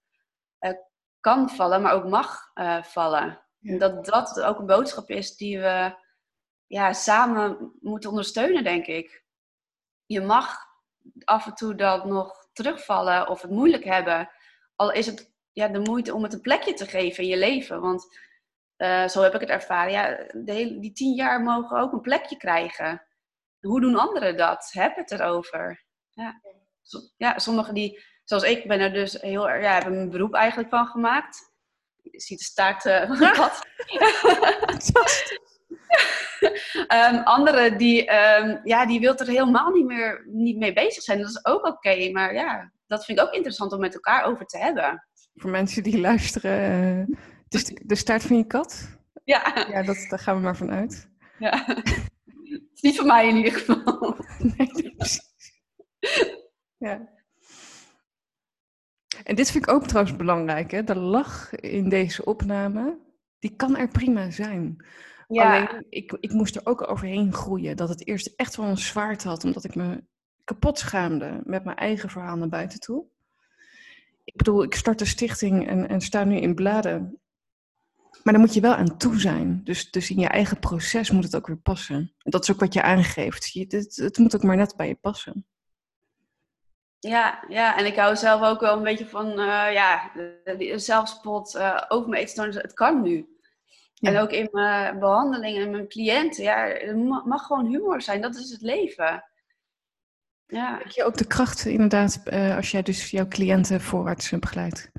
uh, 0.61 0.73
kan 1.21 1.51
vallen, 1.51 1.83
maar 1.83 1.93
ook 1.93 2.09
mag 2.09 2.53
vallen. 2.83 3.41
Ja. 3.59 3.79
Dat 3.79 4.05
dat 4.05 4.41
ook 4.41 4.59
een 4.59 4.67
boodschap 4.67 5.11
is 5.11 5.37
die 5.37 5.59
we 5.61 5.95
ja, 6.67 6.93
samen 6.93 7.73
moeten 7.81 8.11
ondersteunen, 8.11 8.65
denk 8.65 8.87
ik. 8.87 9.25
Je 10.07 10.21
mag 10.21 10.70
af 11.25 11.47
en 11.47 11.55
toe 11.55 11.75
dat 11.75 12.05
nog 12.05 12.49
terugvallen 12.53 13.29
of 13.29 13.43
het 13.43 13.51
moeilijk 13.51 13.85
hebben. 13.85 14.31
Al 14.77 14.93
is 14.93 15.07
het 15.07 15.33
ja, 15.53 15.69
de 15.69 15.79
moeite 15.79 16.15
om 16.15 16.23
het 16.23 16.33
een 16.33 16.41
plekje 16.41 16.75
te 16.75 16.87
geven 16.87 17.23
in 17.23 17.29
je 17.29 17.39
leven. 17.39 17.81
Want 17.81 18.19
uh, 18.77 19.09
zo 19.09 19.23
heb 19.23 19.35
ik 19.35 19.41
het 19.41 19.49
ervaren. 19.49 19.93
Ja, 19.93 20.09
de 20.33 20.53
hele, 20.53 20.79
die 20.79 20.93
tien 20.93 21.15
jaar 21.15 21.41
mogen 21.41 21.79
ook 21.79 21.93
een 21.93 22.01
plekje 22.01 22.37
krijgen. 22.37 23.07
Hoe 23.61 23.81
doen 23.81 23.97
anderen 23.97 24.37
dat? 24.37 24.71
Heb 24.73 24.97
het 24.97 25.11
erover. 25.11 25.85
Ja, 26.11 26.41
ja 27.17 27.39
sommigen 27.39 27.75
die 27.75 28.03
zoals 28.31 28.45
ik 28.45 28.69
ben 28.69 28.81
er 28.81 28.93
dus 28.93 29.21
heel 29.21 29.51
erg, 29.51 29.63
ja, 29.63 29.75
heb 29.75 29.85
er 29.85 29.93
een 29.93 30.11
beroep 30.11 30.35
eigenlijk 30.35 30.69
van 30.69 30.87
gemaakt. 30.87 31.53
Je 32.03 32.21
ziet 32.21 32.39
de 32.39 32.45
staart 32.45 32.83
van 32.83 33.17
de 33.17 33.31
kat. 33.31 33.67
um, 37.13 37.23
anderen 37.25 37.79
die, 37.79 38.01
um, 38.01 38.61
ja, 38.65 38.87
die 38.87 39.01
wil 39.01 39.17
er 39.17 39.27
helemaal 39.27 39.71
niet 39.71 39.87
meer 39.87 40.25
niet 40.27 40.59
mee 40.59 40.73
bezig 40.73 41.03
zijn. 41.03 41.19
Dat 41.19 41.29
is 41.29 41.45
ook 41.45 41.67
oké, 41.67 41.69
okay, 41.69 42.11
maar 42.11 42.35
ja, 42.35 42.73
dat 42.87 43.05
vind 43.05 43.19
ik 43.19 43.25
ook 43.25 43.33
interessant 43.33 43.73
om 43.73 43.81
met 43.81 43.95
elkaar 43.95 44.25
over 44.25 44.47
te 44.47 44.59
hebben. 44.59 45.07
Voor 45.35 45.51
mensen 45.51 45.83
die 45.83 46.01
luisteren, 46.01 47.09
uh, 47.11 47.17
dus 47.49 47.65
de, 47.65 47.81
de 47.85 47.95
staart 47.95 48.23
van 48.23 48.37
je 48.37 48.47
kat? 48.47 48.99
Ja. 49.25 49.67
Ja, 49.71 49.83
dat, 49.83 50.07
daar 50.09 50.19
gaan 50.19 50.37
we 50.37 50.43
maar 50.43 50.57
van 50.57 50.71
uit. 50.71 51.09
Ja. 51.39 51.65
Het 51.67 52.71
is 52.75 52.81
niet 52.91 52.97
van 52.97 53.07
mij 53.07 53.29
in 53.29 53.37
ieder 53.37 53.53
geval. 53.53 54.17
nee. 54.39 54.95
Ja. 56.79 57.09
En 59.25 59.35
dit 59.35 59.51
vind 59.51 59.65
ik 59.65 59.73
ook 59.73 59.87
trouwens 59.87 60.17
belangrijk, 60.17 60.71
hè? 60.71 60.85
de 60.85 60.97
lach 60.97 61.55
in 61.55 61.89
deze 61.89 62.25
opname, 62.25 62.99
die 63.39 63.57
kan 63.57 63.77
er 63.77 63.89
prima 63.89 64.31
zijn. 64.31 64.85
Ja. 65.31 65.55
Alleen, 65.55 65.87
ik, 65.89 66.17
ik 66.21 66.33
moest 66.33 66.57
er 66.57 66.67
ook 66.67 66.91
overheen 66.91 67.33
groeien. 67.33 67.77
Dat 67.77 67.89
het 67.89 68.07
eerst 68.07 68.33
echt 68.37 68.57
wel 68.57 68.67
een 68.67 68.79
zwaard 68.79 69.25
had, 69.25 69.45
omdat 69.45 69.65
ik 69.65 69.75
me 69.75 70.05
kapot 70.45 70.79
schaamde 70.79 71.41
met 71.45 71.65
mijn 71.65 71.77
eigen 71.77 72.09
verhaal 72.09 72.37
naar 72.37 72.49
buiten 72.49 72.81
toe. 72.81 73.05
Ik 74.25 74.37
bedoel, 74.37 74.63
ik 74.63 74.75
start 74.75 74.99
de 74.99 75.05
stichting 75.05 75.69
en, 75.69 75.89
en 75.89 76.01
sta 76.01 76.25
nu 76.25 76.37
in 76.37 76.55
bladen. 76.55 77.21
Maar 78.23 78.33
daar 78.33 78.43
moet 78.43 78.55
je 78.55 78.61
wel 78.61 78.75
aan 78.75 78.97
toe 78.97 79.21
zijn. 79.21 79.61
Dus, 79.65 79.91
dus 79.91 80.11
in 80.11 80.19
je 80.19 80.27
eigen 80.27 80.59
proces 80.59 81.11
moet 81.11 81.25
het 81.25 81.37
ook 81.37 81.47
weer 81.47 81.57
passen. 81.57 82.15
Dat 82.19 82.43
is 82.43 82.51
ook 82.51 82.61
wat 82.61 82.75
je 82.75 82.83
aangeeft. 82.83 83.53
Je, 83.53 83.65
het, 83.69 83.97
het 83.97 84.19
moet 84.19 84.35
ook 84.35 84.43
maar 84.43 84.57
net 84.57 84.77
bij 84.77 84.89
je 84.89 84.95
passen. 84.95 85.47
Ja, 86.99 87.45
ja, 87.49 87.79
en 87.79 87.87
ik 87.87 87.97
hou 87.97 88.17
zelf 88.17 88.43
ook 88.43 88.61
wel 88.61 88.77
een 88.77 88.83
beetje 88.83 89.07
van, 89.07 89.27
uh, 89.27 89.73
ja, 89.73 90.13
zelfspot 90.77 91.55
uh, 91.55 91.83
over 91.89 92.09
mijn 92.09 92.23
eetstoornis. 92.23 92.55
Het 92.55 92.73
kan 92.73 93.03
nu. 93.03 93.39
Ja. 94.01 94.11
En 94.11 94.19
ook 94.19 94.31
in 94.31 94.49
mijn 94.53 94.99
behandeling 94.99 95.59
en 95.59 95.71
mijn 95.71 95.89
cliënten. 95.89 96.43
Ja, 96.43 96.67
het 96.67 97.27
mag 97.27 97.47
gewoon 97.47 97.67
humor 97.67 98.03
zijn. 98.03 98.21
Dat 98.21 98.37
is 98.37 98.51
het 98.51 98.61
leven. 98.61 99.25
Ja. 100.47 100.79
Heb 100.79 100.91
je 100.91 101.05
ook 101.05 101.17
de 101.17 101.27
kracht 101.27 101.65
inderdaad, 101.65 102.21
uh, 102.25 102.57
als 102.57 102.71
jij 102.71 102.83
dus 102.83 103.11
jouw 103.11 103.29
cliënten 103.29 103.81
voorwaarts 103.81 104.31
begeleidt? 104.31 104.91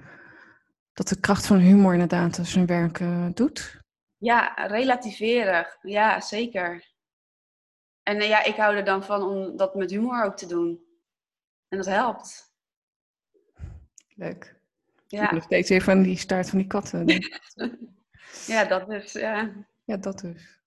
dat 0.94 1.08
de 1.08 1.20
kracht 1.20 1.46
van 1.46 1.58
humor 1.58 1.94
inderdaad 1.94 2.40
zijn 2.42 2.66
werk 2.66 3.00
uh, 3.00 3.28
doet? 3.34 3.80
Ja, 4.18 4.54
relativeren. 4.56 5.68
Ja, 5.82 6.22
zeker. 6.22 6.90
En 8.04 8.18
uh, 8.18 8.28
ja, 8.28 8.44
ik 8.44 8.56
hou 8.56 8.76
er 8.76 8.84
dan 8.84 9.04
van 9.04 9.24
om 9.24 9.58
dat 9.58 9.76
met 9.76 9.92
humor 9.92 10.24
ook 10.24 10.38
te 10.38 10.46
doen. 10.48 10.86
En 11.68 11.78
dat 11.78 11.86
helpt. 11.86 12.54
Leuk. 14.16 14.60
Ja. 15.08 15.24
Ik 15.24 15.32
nog 15.32 15.44
steeds 15.44 15.70
even 15.70 15.94
aan 15.94 16.02
die 16.02 16.18
staart 16.18 16.50
van 16.50 16.58
die 16.58 16.68
katten. 16.68 17.06
ja, 18.48 18.66
dat 18.66 18.88
dus. 18.88 19.12
Ja. 19.12 19.50
ja, 19.84 19.98
dat 19.98 20.20
dus. 20.20 20.60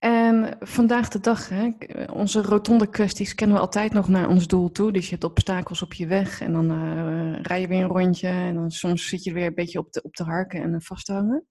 En 0.00 0.56
vandaag 0.60 1.08
de 1.08 1.20
dag, 1.20 1.48
hè, 1.48 1.70
onze 2.12 2.42
rotonde 2.42 2.90
kwesties 2.90 3.34
kennen 3.34 3.56
we 3.56 3.62
altijd 3.62 3.92
nog 3.92 4.08
naar 4.08 4.28
ons 4.28 4.46
doel 4.46 4.72
toe. 4.72 4.92
Dus 4.92 5.04
je 5.04 5.10
hebt 5.10 5.24
obstakels 5.24 5.82
op 5.82 5.92
je 5.92 6.06
weg 6.06 6.40
en 6.40 6.52
dan 6.52 6.70
uh, 6.70 7.40
rij 7.42 7.60
je 7.60 7.66
weer 7.66 7.82
een 7.82 7.88
rondje. 7.88 8.28
En 8.28 8.54
dan 8.54 8.70
soms 8.70 9.08
zit 9.08 9.24
je 9.24 9.32
weer 9.32 9.46
een 9.46 9.54
beetje 9.54 9.78
op 9.78 9.92
de, 9.92 10.02
op 10.02 10.16
de 10.16 10.24
harken 10.24 10.62
en 10.62 10.82
vasthangen. 10.82 11.46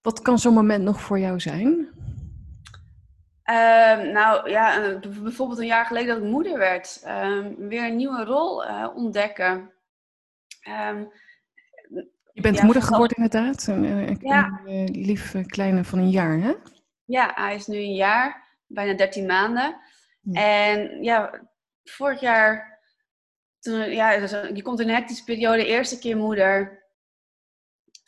Wat 0.00 0.22
kan 0.22 0.38
zo'n 0.38 0.54
moment 0.54 0.84
nog 0.84 1.00
voor 1.00 1.18
jou 1.18 1.40
zijn? 1.40 1.88
Uh, 3.50 4.12
nou 4.12 4.50
ja, 4.50 4.98
bijvoorbeeld 5.22 5.58
een 5.58 5.66
jaar 5.66 5.86
geleden 5.86 6.14
dat 6.14 6.24
ik 6.24 6.30
moeder 6.30 6.58
werd. 6.58 7.02
Uh, 7.04 7.46
weer 7.58 7.84
een 7.84 7.96
nieuwe 7.96 8.24
rol 8.24 8.64
ontdekken. 8.94 9.72
Ehm, 10.60 11.04
je 12.38 12.44
bent 12.44 12.62
moeder 12.62 12.82
geworden 12.82 13.16
inderdaad. 13.16 13.66
Een, 13.66 13.84
een, 13.84 14.18
ja. 14.20 14.60
lief 14.84 15.34
kleine 15.46 15.84
van 15.84 15.98
een 15.98 16.10
jaar, 16.10 16.38
hè? 16.40 16.52
Ja, 17.04 17.32
hij 17.34 17.54
is 17.54 17.66
nu 17.66 17.76
een 17.76 17.94
jaar, 17.94 18.56
bijna 18.66 18.94
13 18.94 19.26
maanden. 19.26 19.80
En 20.32 21.02
ja, 21.02 21.48
vorig 21.84 22.20
jaar, 22.20 22.80
toen, 23.60 23.90
ja, 23.90 24.10
je 24.54 24.62
komt 24.62 24.80
in 24.80 24.88
een 24.88 24.94
hectische 24.94 25.24
periode, 25.24 25.66
eerste 25.66 25.98
keer 25.98 26.16
moeder. 26.16 26.82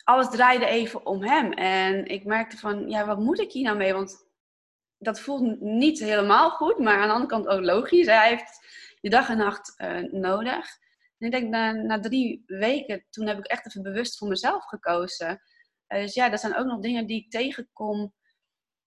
Alles 0.03 0.29
draaide 0.29 0.65
even 0.65 1.05
om 1.05 1.23
hem. 1.23 1.51
En 1.53 2.05
ik 2.05 2.25
merkte 2.25 2.57
van, 2.57 2.89
ja, 2.89 3.05
wat 3.05 3.19
moet 3.19 3.39
ik 3.39 3.51
hier 3.51 3.63
nou 3.63 3.77
mee? 3.77 3.93
Want 3.93 4.29
dat 4.97 5.19
voelt 5.19 5.61
niet 5.61 5.99
helemaal 5.99 6.49
goed, 6.49 6.77
maar 6.77 6.97
aan 6.97 7.07
de 7.07 7.13
andere 7.13 7.29
kant 7.29 7.47
ook 7.47 7.63
logisch. 7.63 8.05
Hij 8.05 8.29
heeft 8.29 8.67
je 9.01 9.09
dag 9.09 9.29
en 9.29 9.37
nacht 9.37 9.73
uh, 9.77 10.11
nodig. 10.11 10.79
En 11.21 11.27
ik 11.27 11.31
denk, 11.31 11.49
na, 11.49 11.71
na 11.71 11.99
drie 11.99 12.43
weken, 12.45 13.05
toen 13.09 13.27
heb 13.27 13.37
ik 13.37 13.45
echt 13.45 13.67
even 13.67 13.81
bewust 13.81 14.17
voor 14.17 14.27
mezelf 14.27 14.65
gekozen. 14.65 15.41
Uh, 15.87 16.01
dus 16.01 16.13
ja, 16.13 16.29
dat 16.29 16.39
zijn 16.39 16.55
ook 16.55 16.65
nog 16.65 16.79
dingen 16.79 17.05
die 17.05 17.23
ik 17.23 17.31
tegenkom. 17.31 18.13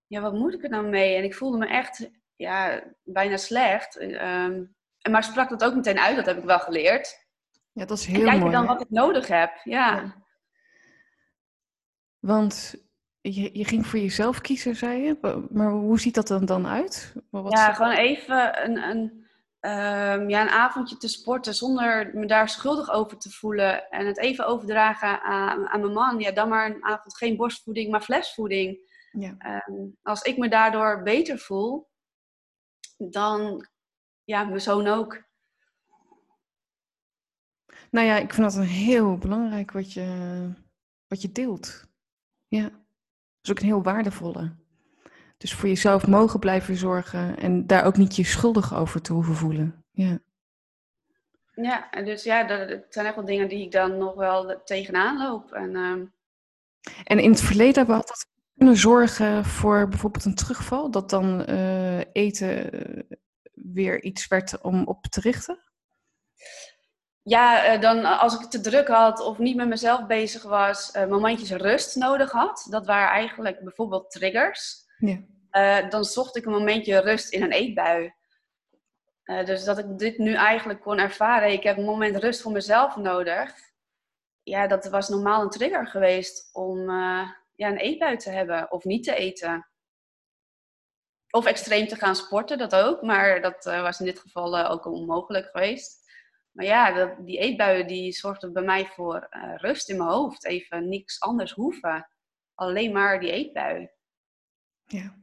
Ja, 0.06 0.20
wat 0.20 0.32
moet 0.32 0.54
ik 0.54 0.62
er 0.62 0.70
nou 0.70 0.88
mee? 0.88 1.16
En 1.16 1.24
ik 1.24 1.34
voelde 1.34 1.58
me 1.58 1.66
echt 1.66 2.10
ja, 2.36 2.84
bijna 3.02 3.36
slecht. 3.36 4.00
Um, 4.00 4.74
maar 5.10 5.24
sprak 5.24 5.48
dat 5.48 5.64
ook 5.64 5.74
meteen 5.74 5.98
uit, 5.98 6.16
dat 6.16 6.26
heb 6.26 6.38
ik 6.38 6.44
wel 6.44 6.58
geleerd. 6.58 7.26
Ja, 7.72 7.84
dat 7.84 7.98
is 7.98 8.06
heel 8.06 8.26
en 8.26 8.38
kijk 8.40 8.52
dan 8.52 8.66
wat 8.66 8.80
ik 8.80 8.90
nodig 8.90 9.26
heb. 9.26 9.60
Ja. 9.64 9.94
ja. 9.96 10.24
Want 12.18 12.74
je, 13.20 13.58
je 13.58 13.64
ging 13.64 13.86
voor 13.86 13.98
jezelf 13.98 14.40
kiezen, 14.40 14.76
zei 14.76 15.02
je. 15.02 15.46
Maar 15.50 15.70
hoe 15.70 16.00
ziet 16.00 16.14
dat 16.14 16.28
dan, 16.28 16.44
dan 16.44 16.66
uit? 16.66 17.14
Wat 17.30 17.52
ja, 17.52 17.72
gewoon 17.72 17.96
even 17.96 18.64
een, 18.64 18.76
een, 18.76 19.23
um, 19.64 20.28
ja, 20.28 20.42
een 20.42 20.48
avondje 20.48 20.96
te 20.96 21.08
sporten 21.08 21.54
zonder 21.54 22.10
me 22.14 22.26
daar 22.26 22.48
schuldig 22.48 22.90
over 22.90 23.18
te 23.18 23.30
voelen. 23.30 23.90
En 23.90 24.06
het 24.06 24.18
even 24.18 24.46
overdragen 24.46 25.22
aan, 25.22 25.68
aan 25.68 25.80
mijn 25.80 25.92
man. 25.92 26.18
Ja, 26.18 26.32
dan 26.32 26.48
maar 26.48 26.70
een 26.70 26.84
avond 26.84 27.16
geen 27.16 27.36
borstvoeding, 27.36 27.90
maar 27.90 28.02
flesvoeding. 28.02 28.92
Ja. 29.12 29.62
Um, 29.68 29.96
als 30.02 30.22
ik 30.22 30.36
me 30.36 30.48
daardoor 30.48 31.02
beter 31.02 31.38
voel, 31.38 31.88
dan 32.96 33.66
ja, 34.24 34.44
mijn 34.44 34.60
zoon 34.60 34.86
ook. 34.86 35.22
Nou 37.90 38.06
ja, 38.06 38.16
ik 38.16 38.34
vind 38.34 38.52
dat 38.52 38.56
een 38.60 38.68
heel 38.68 39.18
belangrijk 39.18 39.70
wat 39.70 39.92
je, 39.92 40.48
wat 41.06 41.22
je 41.22 41.32
deelt. 41.32 41.86
Ja, 42.48 42.62
dat 42.62 42.72
is 43.42 43.50
ook 43.50 43.58
een 43.58 43.64
heel 43.64 43.82
waardevolle. 43.82 44.56
Dus 45.44 45.54
voor 45.54 45.68
jezelf 45.68 46.06
mogen 46.06 46.40
blijven 46.40 46.76
zorgen 46.76 47.38
en 47.38 47.66
daar 47.66 47.84
ook 47.84 47.96
niet 47.96 48.16
je 48.16 48.24
schuldig 48.24 48.74
over 48.74 49.02
te 49.02 49.12
hoeven 49.12 49.34
voelen. 49.34 49.84
Ja. 49.90 50.18
Ja, 51.54 51.88
dus 51.90 52.22
ja, 52.22 52.44
dat 52.44 52.84
zijn 52.88 53.06
echt 53.06 53.14
wel 53.14 53.24
dingen 53.24 53.48
die 53.48 53.64
ik 53.64 53.72
dan 53.72 53.98
nog 53.98 54.14
wel 54.14 54.62
tegenaan 54.64 55.18
loop. 55.18 55.52
En, 55.52 55.70
uh... 55.70 56.06
en 57.04 57.18
in 57.18 57.30
het 57.30 57.40
verleden 57.40 57.74
hebben 57.74 57.94
we 57.94 58.00
altijd 58.00 58.26
kunnen 58.56 58.76
zorgen 58.76 59.44
voor 59.44 59.88
bijvoorbeeld 59.88 60.24
een 60.24 60.34
terugval, 60.34 60.90
dat 60.90 61.10
dan 61.10 61.50
uh, 61.50 61.98
eten 62.12 62.72
eh, 62.72 63.16
weer 63.54 64.02
iets 64.02 64.26
werd 64.26 64.60
om 64.60 64.86
op 64.86 65.06
te 65.06 65.20
richten? 65.20 65.58
Ja, 67.22 67.74
uh, 67.74 67.80
dan 67.80 68.04
als 68.04 68.40
ik 68.40 68.50
te 68.50 68.60
druk 68.60 68.88
had 68.88 69.20
of 69.20 69.38
niet 69.38 69.56
met 69.56 69.68
mezelf 69.68 70.06
bezig 70.06 70.42
was, 70.42 70.92
momentjes 71.08 71.50
rust 71.50 71.96
nodig 71.96 72.30
had. 72.30 72.66
Dat 72.70 72.86
waren 72.86 73.08
eigenlijk 73.08 73.60
bijvoorbeeld 73.60 74.10
triggers. 74.10 74.82
Ja. 74.98 75.32
Uh, 75.56 75.88
dan 75.90 76.04
zocht 76.04 76.36
ik 76.36 76.44
een 76.44 76.52
momentje 76.52 77.00
rust 77.00 77.32
in 77.32 77.42
een 77.42 77.52
eetbui. 77.52 78.14
Uh, 79.24 79.44
dus 79.44 79.64
dat 79.64 79.78
ik 79.78 79.98
dit 79.98 80.18
nu 80.18 80.34
eigenlijk 80.34 80.80
kon 80.80 80.98
ervaren. 80.98 81.52
Ik 81.52 81.62
heb 81.62 81.76
een 81.76 81.84
moment 81.84 82.16
rust 82.16 82.42
voor 82.42 82.52
mezelf 82.52 82.96
nodig. 82.96 83.54
Ja, 84.42 84.66
dat 84.66 84.86
was 84.86 85.08
normaal 85.08 85.42
een 85.42 85.50
trigger 85.50 85.86
geweest 85.86 86.48
om 86.52 86.78
uh, 86.78 87.30
ja, 87.54 87.68
een 87.68 87.76
eetbui 87.76 88.16
te 88.16 88.30
hebben 88.30 88.70
of 88.70 88.84
niet 88.84 89.04
te 89.04 89.14
eten. 89.14 89.68
Of 91.30 91.46
extreem 91.46 91.86
te 91.86 91.96
gaan 91.96 92.16
sporten, 92.16 92.58
dat 92.58 92.74
ook. 92.74 93.02
Maar 93.02 93.40
dat 93.40 93.64
was 93.64 93.98
in 93.98 94.06
dit 94.06 94.18
geval 94.18 94.66
ook 94.66 94.86
onmogelijk 94.86 95.46
geweest. 95.46 96.12
Maar 96.50 96.64
ja, 96.64 96.92
dat, 96.92 97.26
die 97.26 97.38
eetbuien 97.38 97.86
die 97.86 98.12
zorgden 98.12 98.52
bij 98.52 98.62
mij 98.62 98.86
voor 98.86 99.26
rust 99.56 99.88
in 99.88 99.96
mijn 99.96 100.10
hoofd. 100.10 100.44
Even 100.44 100.88
niks 100.88 101.20
anders 101.20 101.52
hoeven. 101.52 102.08
Alleen 102.54 102.92
maar 102.92 103.20
die 103.20 103.30
eetbui. 103.30 103.90
Ja. 104.84 105.22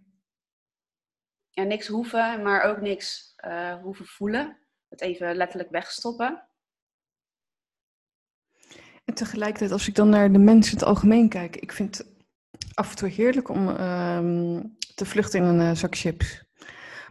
Ja, 1.54 1.64
niks 1.64 1.88
hoeven, 1.88 2.42
maar 2.42 2.64
ook 2.64 2.82
niks 2.82 3.36
uh, 3.46 3.76
hoeven 3.76 4.06
voelen. 4.06 4.58
Het 4.90 5.02
even 5.02 5.36
letterlijk 5.36 5.70
wegstoppen. 5.70 6.48
En 9.06 9.14
tegelijkertijd, 9.14 9.72
als 9.72 9.88
ik 9.88 9.96
dan 9.96 10.10
naar 10.10 10.32
de 10.32 10.40
mensen 10.40 10.72
in 10.74 10.78
het 10.78 10.88
algemeen 10.88 11.30
kijk, 11.30 11.56
ik 11.56 11.72
vind 11.72 11.98
het 11.98 12.08
af 12.74 12.90
en 12.90 12.96
toe 12.96 13.10
heerlijk 13.10 13.50
om 13.50 13.68
uh, 13.68 14.60
te 14.96 15.06
vluchten 15.06 15.40
in 15.40 15.46
een 15.46 15.70
uh, 15.70 15.76
zak 15.76 15.96
chips. 15.96 16.44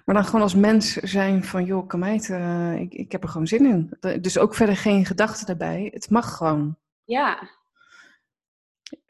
Maar 0.04 0.14
dan 0.14 0.24
gewoon 0.24 0.42
als 0.42 0.54
mens 0.54 0.92
zijn 0.92 1.44
van, 1.44 1.64
joh, 1.64 1.86
kan 1.86 1.98
mij 1.98 2.26
uh, 2.30 2.80
ik, 2.80 2.94
ik 2.94 3.12
heb 3.12 3.22
er 3.22 3.28
gewoon 3.28 3.46
zin 3.46 3.66
in. 3.66 3.96
Dus 4.22 4.38
ook 4.38 4.54
verder 4.54 4.76
geen 4.76 5.06
gedachten 5.06 5.46
daarbij. 5.46 5.90
Het 5.92 6.10
mag 6.10 6.36
gewoon. 6.36 6.76
Ja, 7.04 7.50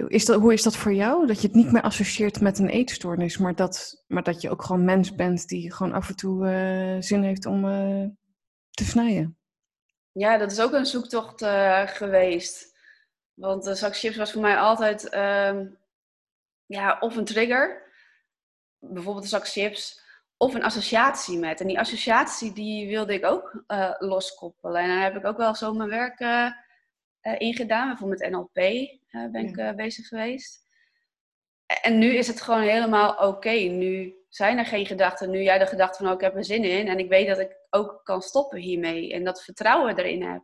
is 0.09 0.25
dat, 0.25 0.41
hoe 0.41 0.53
is 0.53 0.63
dat 0.63 0.77
voor 0.77 0.93
jou? 0.93 1.27
Dat 1.27 1.41
je 1.41 1.47
het 1.47 1.57
niet 1.57 1.73
meer 1.73 1.83
associeert 1.83 2.41
met 2.41 2.59
een 2.59 2.69
eetstoornis, 2.69 3.39
maar 3.39 3.55
dat, 3.55 4.05
maar 4.07 4.23
dat 4.23 4.41
je 4.41 4.51
ook 4.51 4.63
gewoon 4.63 4.85
mens 4.85 5.15
bent 5.15 5.49
die 5.49 5.73
gewoon 5.73 5.93
af 5.93 6.09
en 6.09 6.17
toe 6.17 6.47
uh, 6.47 7.03
zin 7.03 7.23
heeft 7.23 7.47
om 7.47 7.65
uh, 7.65 8.07
te 8.71 8.85
snijden. 8.85 9.39
Ja, 10.13 10.39
dat 10.39 10.53
is 10.53 10.61
ook 10.61 10.73
een 10.73 10.87
zoektocht 10.87 11.43
uh, 11.43 11.87
geweest. 11.87 12.79
Want 13.35 13.65
de 13.65 13.75
zak 13.75 13.97
chips 13.97 14.17
was 14.17 14.33
voor 14.33 14.43
mij 14.43 14.57
altijd 14.57 15.15
uh, 15.15 15.61
ja, 16.67 16.97
of 17.01 17.17
een 17.17 17.25
trigger, 17.25 17.93
bijvoorbeeld 18.79 19.25
een 19.25 19.31
zak 19.31 19.49
chips, 19.49 20.01
of 20.37 20.55
een 20.55 20.65
associatie 20.65 21.39
met. 21.39 21.61
En 21.61 21.67
die 21.67 21.79
associatie 21.79 22.53
die 22.53 22.89
wilde 22.89 23.15
ik 23.15 23.25
ook 23.25 23.65
loskoppelen. 23.99 24.83
En 24.83 24.89
dan 24.89 24.99
heb 24.99 25.17
ik 25.17 25.25
ook 25.25 25.37
wel 25.37 25.55
zo 25.55 25.73
mijn 25.73 25.89
werk 25.89 26.21
ingedaan, 27.39 27.89
bijvoorbeeld 27.89 28.21
met 28.21 28.31
NLP 28.31 29.00
ben 29.11 29.47
ik 29.47 29.57
uh, 29.57 29.75
bezig 29.75 30.09
geweest. 30.09 30.69
En 31.83 31.99
nu 31.99 32.15
is 32.15 32.27
het 32.27 32.41
gewoon 32.41 32.63
helemaal 32.63 33.29
oké. 33.29 33.51
Nu 33.51 34.15
zijn 34.29 34.59
er 34.59 34.67
geen 34.67 34.87
gedachten. 34.87 35.31
Nu 35.31 35.43
jij 35.43 35.59
de 35.59 35.67
gedachte 35.67 35.97
van, 35.97 36.07
oh, 36.07 36.13
ik 36.13 36.21
heb 36.21 36.37
er 36.37 36.45
zin 36.45 36.65
in. 36.65 36.89
En 36.89 36.99
ik 36.99 37.09
weet 37.09 37.27
dat 37.27 37.39
ik 37.39 37.57
ook 37.71 38.01
kan 38.05 38.23
stoppen 38.23 38.59
hiermee. 38.59 39.13
En 39.13 39.25
dat 39.25 39.45
vertrouwen 39.45 39.99
erin 39.99 40.23
heb. 40.23 40.43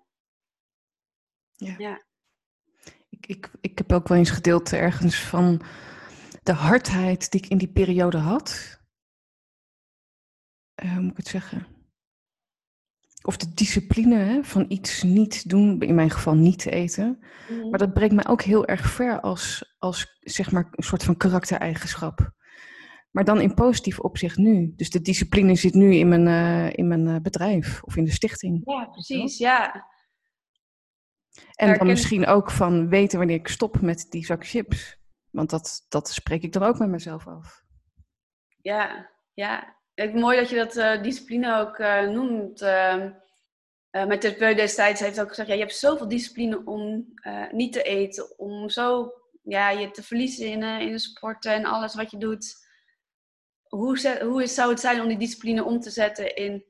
Ja. 1.52 1.74
ja. 1.78 2.04
Ik, 3.08 3.26
ik, 3.26 3.50
ik 3.60 3.78
heb 3.78 3.92
ook 3.92 4.08
wel 4.08 4.18
eens 4.18 4.30
gedeeld 4.30 4.72
ergens 4.72 5.20
van 5.20 5.62
de 6.42 6.52
hardheid 6.52 7.30
die 7.30 7.42
ik 7.42 7.50
in 7.50 7.58
die 7.58 7.72
periode 7.72 8.18
had. 8.18 8.80
Uh, 10.84 10.92
hoe 10.92 11.00
moet 11.00 11.10
ik 11.10 11.16
het 11.16 11.28
zeggen? 11.28 11.75
Of 13.26 13.36
de 13.36 13.54
discipline 13.54 14.16
hè, 14.16 14.44
van 14.44 14.64
iets 14.68 15.02
niet 15.02 15.48
doen, 15.48 15.80
in 15.80 15.94
mijn 15.94 16.10
geval 16.10 16.34
niet 16.34 16.58
te 16.58 16.70
eten. 16.70 17.18
Mhm. 17.48 17.68
Maar 17.68 17.78
dat 17.78 17.94
brengt 17.94 18.14
mij 18.14 18.26
ook 18.26 18.42
heel 18.42 18.66
erg 18.66 18.90
ver 18.90 19.20
als, 19.20 19.74
als 19.78 20.18
zeg 20.20 20.50
maar 20.50 20.68
een 20.70 20.84
soort 20.84 21.04
van 21.04 21.16
karaktereigenschap. 21.16 22.34
Maar 23.10 23.24
dan 23.24 23.40
in 23.40 23.54
positief 23.54 23.98
opzicht 23.98 24.36
nu. 24.36 24.72
Dus 24.76 24.90
de 24.90 25.00
discipline 25.00 25.54
zit 25.54 25.74
nu 25.74 25.94
in 25.94 26.08
mijn, 26.08 26.26
uh, 26.26 26.72
in 26.72 26.88
mijn 26.88 27.06
uh, 27.06 27.16
bedrijf 27.16 27.82
of 27.82 27.96
in 27.96 28.04
de 28.04 28.10
stichting. 28.10 28.62
Ja, 28.64 28.84
precies, 28.84 29.38
ja. 29.38 29.86
En 31.54 31.78
dan 31.78 31.86
misschien 31.86 32.26
ook 32.26 32.50
van 32.50 32.88
weten 32.88 33.18
wanneer 33.18 33.36
ik 33.36 33.48
stop 33.48 33.80
met 33.80 34.06
die 34.10 34.24
zak 34.24 34.46
chips. 34.46 34.98
Want 35.30 35.50
dat, 35.50 35.86
dat 35.88 36.10
spreek 36.10 36.42
ik 36.42 36.52
dan 36.52 36.62
ook 36.62 36.78
met 36.78 36.88
mezelf 36.88 37.26
af. 37.26 37.62
Ja, 38.62 39.10
ja. 39.34 39.76
Het 39.96 40.14
mooi 40.14 40.38
dat 40.38 40.48
je 40.48 40.56
dat 40.56 40.76
uh, 40.76 41.02
discipline 41.02 41.58
ook 41.60 41.78
uh, 41.78 42.08
noemt. 42.08 42.62
Uh, 42.62 43.10
mijn 43.90 44.18
therapeut 44.18 44.56
destijds 44.56 45.00
heeft 45.00 45.20
ook 45.20 45.28
gezegd, 45.28 45.48
ja, 45.48 45.54
je 45.54 45.60
hebt 45.60 45.76
zoveel 45.76 46.08
discipline 46.08 46.62
om 46.64 47.14
niet 47.50 47.72
te 47.72 47.82
eten, 47.82 48.38
om 48.38 48.68
zo 48.68 49.12
ja, 49.42 49.70
je 49.70 49.90
te 49.90 50.02
verliezen 50.02 50.46
in, 50.46 50.62
in 50.62 50.92
de 50.92 50.98
sporten 50.98 51.52
en 51.52 51.64
alles 51.64 51.94
wat 51.94 52.10
je 52.10 52.18
doet. 52.18 52.54
Hoe, 53.62 53.98
zet, 53.98 54.20
hoe 54.20 54.46
zou 54.46 54.70
het 54.70 54.80
zijn 54.80 55.00
om 55.00 55.08
die 55.08 55.18
discipline 55.18 55.64
om 55.64 55.80
te 55.80 55.90
zetten 55.90 56.36
in, 56.36 56.64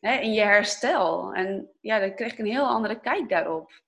hè, 0.00 0.14
in 0.14 0.32
je 0.32 0.40
herstel? 0.40 1.34
En 1.34 1.70
ja, 1.80 1.98
dan 1.98 2.14
kreeg 2.14 2.32
ik 2.32 2.38
een 2.38 2.46
heel 2.46 2.66
andere 2.66 3.00
kijk 3.00 3.28
daarop. 3.28 3.82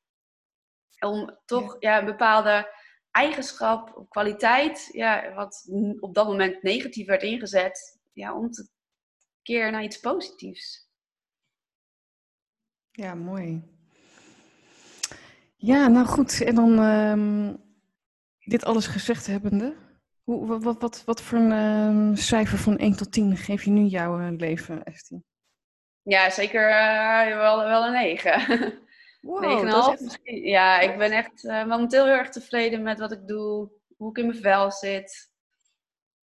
Om 1.00 1.38
toch 1.44 1.76
ja. 1.78 1.98
een 1.98 2.04
bepaalde 2.04 2.74
eigenschap, 3.10 4.04
kwaliteit, 4.08 4.88
ja, 4.92 5.34
wat 5.34 5.70
op 6.00 6.14
dat 6.14 6.26
moment 6.26 6.62
negatief 6.62 7.06
werd 7.06 7.22
ingezet, 7.22 7.99
ja, 8.12 8.36
om 8.36 8.50
te 8.50 8.68
keer 9.42 9.70
naar 9.70 9.82
iets 9.82 10.00
positiefs. 10.00 10.88
Ja, 12.90 13.14
mooi. 13.14 13.62
Ja, 15.56 15.88
nou 15.88 16.06
goed. 16.06 16.40
En 16.40 16.54
dan 16.54 16.78
um, 16.78 17.56
dit 18.38 18.64
alles 18.64 18.86
gezegd 18.86 19.26
hebbende, 19.26 19.76
hoe, 20.22 20.46
wat, 20.46 20.62
wat, 20.62 20.80
wat, 20.80 21.02
wat 21.04 21.22
voor 21.22 21.38
een 21.38 21.52
um, 21.52 22.16
cijfer 22.16 22.58
van 22.58 22.76
1 22.76 22.96
tot 22.96 23.12
10 23.12 23.36
geef 23.36 23.64
je 23.64 23.70
nu 23.70 23.84
jouw 23.84 24.20
uh, 24.20 24.30
leven, 24.36 24.84
Estie? 24.84 25.24
Ja, 26.02 26.30
zeker 26.30 26.68
uh, 26.70 27.36
wel, 27.36 27.58
wel 27.64 27.86
een 27.86 27.92
9. 27.92 28.78
Wow, 29.20 29.42
9,5 29.42 29.90
echt... 29.90 30.00
misschien. 30.00 30.42
Ja, 30.42 30.80
ik 30.80 30.98
ben 30.98 31.12
echt 31.12 31.44
uh, 31.44 31.66
momenteel 31.66 32.04
heel 32.04 32.14
erg 32.14 32.28
tevreden 32.28 32.82
met 32.82 32.98
wat 32.98 33.12
ik 33.12 33.26
doe, 33.26 33.70
hoe 33.96 34.10
ik 34.10 34.18
in 34.18 34.26
mijn 34.26 34.38
vel 34.38 34.70
zit. 34.70 35.29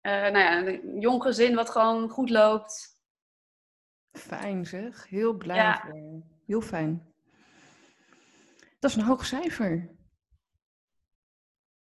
Nou 0.06 0.38
ja, 0.38 0.58
een 0.58 1.00
jong 1.00 1.22
gezin 1.22 1.56
wat 1.56 1.70
gewoon 1.70 2.10
goed 2.10 2.30
loopt. 2.30 3.00
Fijn 4.12 4.66
zeg, 4.66 5.10
heel 5.10 5.34
blij. 5.34 5.56
Ja. 5.56 5.94
Heel 6.46 6.62
fijn. 6.62 7.14
Dat 8.80 8.90
is 8.90 8.96
een 8.96 9.04
hoog 9.04 9.26
cijfer. 9.26 9.90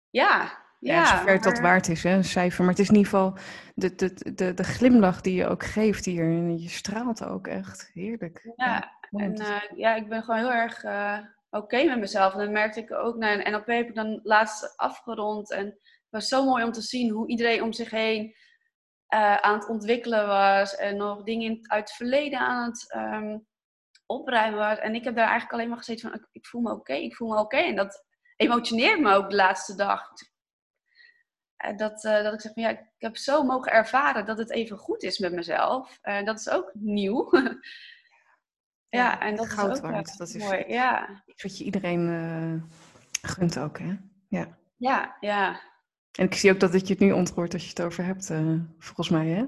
Ja, 0.10 0.62
ja, 0.80 0.94
ja 0.94 1.18
zover 1.18 1.34
het 1.34 1.44
dat 1.44 1.60
waard 1.60 1.88
is, 1.88 2.04
hè, 2.04 2.16
een 2.16 2.24
cijfer. 2.24 2.60
Maar 2.64 2.74
het 2.74 2.82
is 2.82 2.90
in 2.90 2.96
ieder 2.96 3.12
geval 3.12 3.38
de, 3.76 3.96
de, 3.96 4.34
de, 4.34 4.54
de 4.54 4.64
glimlach 4.64 5.22
die 5.22 5.36
je 5.36 5.48
ook 5.48 5.64
geeft 5.64 6.06
hier. 6.06 6.24
En 6.24 6.60
je 6.60 6.70
straalt 6.70 7.24
ook 7.24 7.48
echt. 7.48 7.90
Heerlijk. 7.94 8.52
Ja, 8.56 8.92
en 9.12 9.42
uh, 9.42 9.62
ja, 9.76 9.96
ik 9.96 10.10
ben 10.10 10.24
gewoon 10.24 10.40
heel 10.40 10.54
erg 10.54 10.84
uh, 10.84 11.18
oké 11.50 11.64
okay 11.64 11.86
met 11.86 12.00
mezelf. 12.00 12.34
En 12.34 12.40
dat 12.40 12.50
merkte 12.50 12.80
ik 12.80 12.92
ook. 12.92 13.16
naar 13.16 13.34
een 13.34 13.52
NLP 13.52 13.66
heb 13.66 13.88
ik 13.88 13.96
dan 13.96 14.20
laatst 14.24 14.78
afgerond. 14.78 15.52
En 15.52 15.78
was 16.12 16.28
zo 16.28 16.46
mooi 16.46 16.64
om 16.64 16.72
te 16.72 16.82
zien 16.82 17.10
hoe 17.10 17.28
iedereen 17.28 17.64
om 17.64 17.74
zich 17.74 17.90
heen 17.90 18.36
uh, 19.14 19.36
aan 19.36 19.54
het 19.54 19.68
ontwikkelen 19.68 20.28
was. 20.28 20.76
En 20.76 20.98
nog 20.98 21.24
dingen 21.24 21.60
uit 21.62 21.88
het 21.88 21.98
verleden 21.98 22.40
aan 22.40 22.70
het 22.70 22.94
um, 22.96 23.48
opruimen 24.06 24.60
was. 24.60 24.78
En 24.78 24.96
ik 24.96 25.04
heb 25.04 25.16
daar 25.16 25.28
eigenlijk 25.28 25.54
alleen 25.54 25.70
maar 25.70 25.78
gezeten 25.78 26.10
van, 26.10 26.28
ik, 26.32 26.46
voel 26.48 26.62
me 26.62 26.72
oké, 26.72 26.94
ik 26.94 27.16
voel 27.16 27.30
me 27.30 27.40
oké. 27.40 27.58
En 27.58 27.76
dat 27.76 28.06
emotioneert 28.36 29.00
me 29.00 29.14
ook 29.14 29.30
de 29.30 29.36
laatste 29.36 29.76
dag. 29.76 30.08
Dat, 31.76 32.04
uh, 32.04 32.24
dat 32.24 32.34
ik 32.34 32.42
zeg 32.42 32.54
van, 32.54 32.64
ja, 32.64 32.70
ik 32.70 32.86
heb 32.98 33.18
zo 33.18 33.44
mogen 33.44 33.72
ervaren 33.72 34.26
dat 34.26 34.38
het 34.38 34.52
even 34.52 34.78
goed 34.78 35.04
is 35.04 35.20
met 35.20 35.34
mezelf. 35.34 35.98
En 36.02 36.26
dat 36.26 36.40
is 36.40 36.50
ook 36.50 36.72
nieuw. 36.74 37.30
ja, 37.40 37.60
ja, 38.90 39.20
en 39.20 39.36
dat 39.36 39.50
goud 39.50 39.72
is 39.72 39.78
ook 39.78 39.92
waard. 39.92 40.18
Dat 40.18 40.28
is 40.28 40.44
mooi. 40.44 40.64
Ja. 40.68 41.24
wat 41.42 41.58
je 41.58 41.64
iedereen 41.64 42.08
uh, 42.08 42.64
gunt 43.22 43.60
ook, 43.60 43.80
hè? 43.80 43.98
Ja. 44.28 44.58
Ja, 44.78 45.18
ja. 45.20 45.71
En 46.12 46.26
ik 46.26 46.34
zie 46.34 46.52
ook 46.52 46.60
dat 46.60 46.88
je 46.88 46.94
het 46.94 47.00
nu 47.00 47.12
ontroert 47.12 47.54
als 47.54 47.64
je 47.64 47.70
het 47.70 47.82
over 47.82 48.06
hebt, 48.06 48.30
uh, 48.30 48.60
volgens 48.80 49.10
mij, 49.10 49.28
hè? 49.28 49.46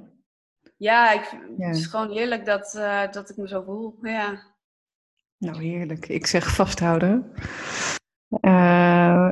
Ja, 0.78 1.12
ik, 1.12 1.38
ja. 1.58 1.68
het 1.68 1.76
is 1.76 1.86
gewoon 1.86 2.12
heerlijk 2.12 2.46
dat, 2.46 2.72
dat 3.12 3.30
ik 3.30 3.38
me 3.38 3.48
zo 3.48 3.64
voel. 3.64 3.98
Ja. 4.02 4.52
Nou, 5.38 5.64
heerlijk. 5.64 6.08
Ik 6.08 6.28
zeg 6.28 6.56
vasthouden. 6.56 7.34
Uh, 8.42 9.30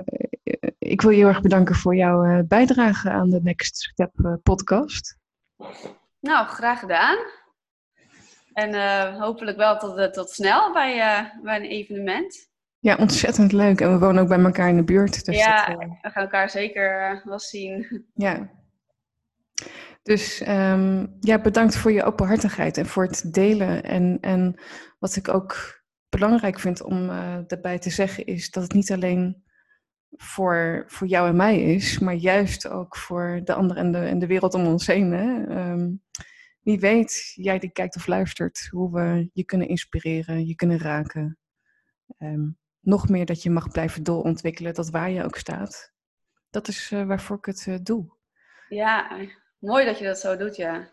ik 0.78 1.02
wil 1.02 1.10
je 1.12 1.18
heel 1.18 1.28
erg 1.28 1.42
bedanken 1.42 1.76
voor 1.76 1.96
jouw 1.96 2.44
bijdrage 2.44 3.10
aan 3.10 3.30
de 3.30 3.42
Next 3.42 3.76
Step 3.76 4.40
podcast. 4.44 5.18
Nou, 6.20 6.48
graag 6.48 6.80
gedaan. 6.80 7.18
En 8.54 9.14
hopelijk 9.20 9.58
wel 9.58 9.78
tot, 9.78 10.14
tot 10.14 10.30
snel 10.30 10.74
bij, 10.74 10.96
bij 11.44 11.56
een 11.56 11.70
evenement. 11.70 12.51
Ja, 12.82 12.96
ontzettend 12.96 13.52
leuk. 13.52 13.82
En 13.82 13.92
we 13.92 14.00
wonen 14.00 14.22
ook 14.22 14.28
bij 14.28 14.40
elkaar 14.40 14.70
in 14.70 14.76
de 14.76 14.84
buurt. 14.84 15.26
Dus 15.26 15.38
ja, 15.38 15.66
dat, 15.66 15.78
we 15.78 16.10
gaan 16.10 16.24
elkaar 16.24 16.50
zeker 16.50 17.22
wel 17.24 17.40
zien. 17.40 18.06
Ja. 18.14 18.50
Dus 20.04 20.48
um, 20.48 21.18
ja, 21.20 21.42
bedankt 21.42 21.78
voor 21.78 21.92
je 21.92 22.04
openhartigheid 22.04 22.78
en 22.78 22.86
voor 22.86 23.04
het 23.04 23.34
delen. 23.34 23.84
En, 23.84 24.18
en 24.22 24.62
wat 25.00 25.16
ik 25.16 25.28
ook 25.28 25.82
belangrijk 26.10 26.60
vind 26.60 26.84
om 26.84 27.10
uh, 27.10 27.38
daarbij 27.48 27.80
te 27.80 27.90
zeggen 27.90 28.26
is 28.26 28.50
dat 28.50 28.64
het 28.64 28.74
niet 28.74 28.92
alleen 28.92 29.44
voor, 30.10 30.84
voor 30.88 31.08
jou 31.08 31.28
en 31.28 31.36
mij 31.36 31.62
is, 31.62 32.00
maar 32.00 32.14
juist 32.14 32.68
ook 32.68 32.98
voor 32.98 33.42
de 33.44 33.54
anderen 33.54 33.84
en 33.84 33.92
de, 33.92 33.98
en 33.98 34.20
de 34.20 34.28
wereld 34.28 34.54
om 34.54 34.66
ons 34.66 34.88
heen. 34.88 35.12
Hè? 35.12 35.60
Um, 35.72 36.04
wie 36.62 36.80
weet, 36.80 37.32
jij 37.36 37.60
die 37.60 37.72
kijkt 37.72 37.96
of 37.96 38.08
luistert, 38.08 38.68
hoe 38.70 38.92
we 38.92 39.30
je 39.34 39.44
kunnen 39.44 39.68
inspireren, 39.68 40.46
je 40.46 40.56
kunnen 40.56 40.80
raken. 40.80 41.38
Um, 42.18 42.60
nog 42.82 43.10
meer 43.10 43.26
dat 43.26 43.44
je 43.44 43.50
mag 43.50 43.72
blijven 43.72 44.04
doorontwikkelen, 44.04 44.74
dat 44.74 44.90
waar 44.90 45.10
je 45.10 45.24
ook 45.24 45.38
staat. 45.38 45.94
Dat 46.50 46.68
is 46.68 46.92
uh, 46.92 47.06
waarvoor 47.06 47.38
ik 47.38 47.46
het 47.46 47.66
uh, 47.66 47.76
doe. 47.84 48.14
Ja, 48.70 49.18
mooi 49.60 49.86
dat 49.86 50.00
je 50.00 50.06
dat 50.06 50.20
zo 50.20 50.38
doet, 50.38 50.56
ja. 50.56 50.90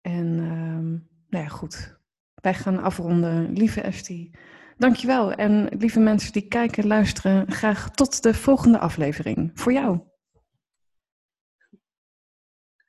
En 0.00 0.26
um, 0.38 1.08
nou 1.28 1.44
ja, 1.44 1.48
goed. 1.48 2.00
Wij 2.34 2.54
gaan 2.54 2.82
afronden. 2.82 3.52
Lieve 3.52 3.80
Estie, 3.80 4.38
dankjewel. 4.76 5.32
En 5.32 5.66
lieve 5.78 6.00
mensen 6.00 6.32
die 6.32 6.48
kijken, 6.48 6.86
luisteren, 6.86 7.50
graag 7.52 7.90
tot 7.90 8.22
de 8.22 8.34
volgende 8.34 8.78
aflevering. 8.78 9.50
Voor 9.54 9.72
jou. 9.72 10.11